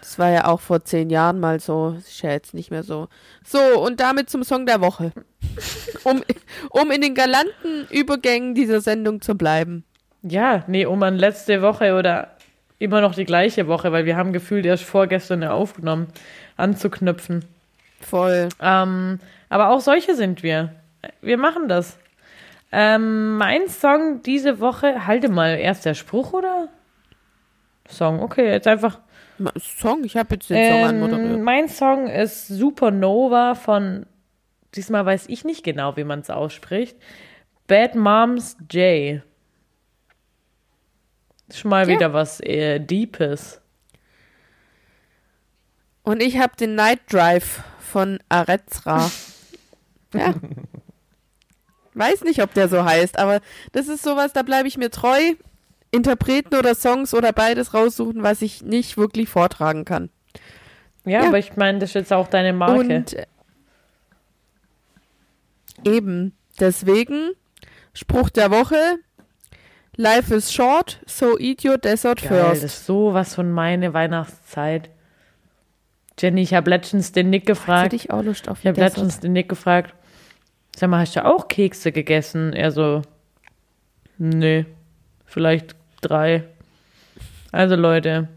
[0.00, 1.92] das war ja auch vor zehn Jahren mal so.
[1.92, 3.08] Das ist ja jetzt nicht mehr so.
[3.44, 5.12] So, und damit zum Song der Woche.
[6.04, 6.22] Um,
[6.70, 9.84] um in den galanten Übergängen dieser Sendung zu bleiben.
[10.22, 12.30] Ja, nee, um an letzte Woche oder
[12.78, 16.08] immer noch die gleiche Woche, weil wir haben gefühlt erst vorgestern ja aufgenommen,
[16.56, 17.44] anzuknüpfen.
[18.00, 18.48] Voll.
[18.60, 20.74] Ähm, aber auch solche sind wir.
[21.20, 21.98] Wir machen das.
[22.72, 26.68] Ähm, mein Song diese Woche, halte mal, erst der Spruch oder?
[27.88, 28.98] Song, okay, jetzt einfach.
[29.58, 31.40] Song, ich habe jetzt den Song Ähm, anmoderiert.
[31.40, 34.06] mein Song ist Supernova von,
[34.74, 36.96] diesmal weiß ich nicht genau, wie man es ausspricht.
[37.66, 39.22] Bad Moms J.
[41.52, 41.94] Schon mal Ja.
[41.94, 43.60] wieder was äh, Deepes.
[46.02, 49.10] Und ich habe den Night Drive von Arezra.
[50.14, 50.34] ja.
[51.94, 53.40] Weiß nicht, ob der so heißt, aber
[53.72, 55.34] das ist sowas, da bleibe ich mir treu.
[55.90, 60.10] Interpreten oder Songs oder beides raussuchen, was ich nicht wirklich vortragen kann.
[61.04, 61.28] Ja, Ja.
[61.28, 62.80] aber ich meine, das ist jetzt auch deine Marke.
[62.80, 63.26] Und äh,
[65.84, 67.30] eben, deswegen,
[67.94, 68.76] Spruch der Woche,
[69.96, 72.62] Life is short, so eat your dessert Geil, first.
[72.62, 74.90] das ist sowas von meine Weihnachtszeit.
[76.18, 77.92] Jenny, ich habe letztens den Nick gefragt.
[77.94, 79.94] ich auch Lust auf Ich habe letztens den Nick gefragt,
[80.76, 82.52] sag mal, hast du auch Kekse gegessen?
[82.52, 83.02] Er so,
[84.18, 84.66] nee,
[85.24, 86.44] vielleicht drei.
[87.52, 88.28] Also Leute,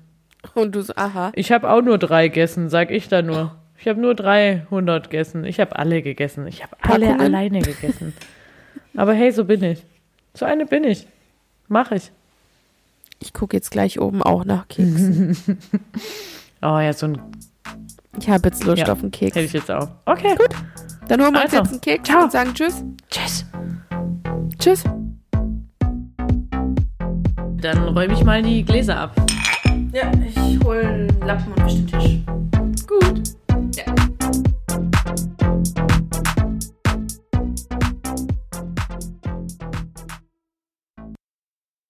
[0.56, 1.32] Und du so, aha.
[1.36, 3.56] ich habe auch nur drei gegessen, sag ich da nur.
[3.78, 5.44] Ich habe nur 300 gegessen.
[5.44, 6.48] Ich habe alle gegessen.
[6.48, 7.22] Ich habe alle Packungen?
[7.22, 8.14] alleine gegessen.
[8.96, 9.84] Aber hey, so bin ich.
[10.34, 11.06] So eine bin ich.
[11.68, 12.12] Mach ich.
[13.20, 15.38] Ich gucke jetzt gleich oben auch nach Keksen.
[16.62, 17.22] Oh ja, so ein
[18.18, 18.94] ich habe jetzt Lust Ja.
[18.94, 19.36] auf einen Keks.
[19.36, 19.90] hätte ich jetzt auch.
[20.06, 20.34] Okay.
[20.38, 20.56] Gut.
[21.10, 22.24] Dann holen wir uns Also, jetzt einen Keks ciao.
[22.24, 22.84] und sagen Tschüss.
[23.10, 23.46] Tschüss.
[24.60, 24.84] Tschüss.
[27.64, 29.16] Dann räume ich mal die Gläser ab.
[29.94, 32.86] Ja, ich hole einen Lappen und wische den Tisch.
[32.86, 33.24] Gut.
[33.78, 33.86] Ja.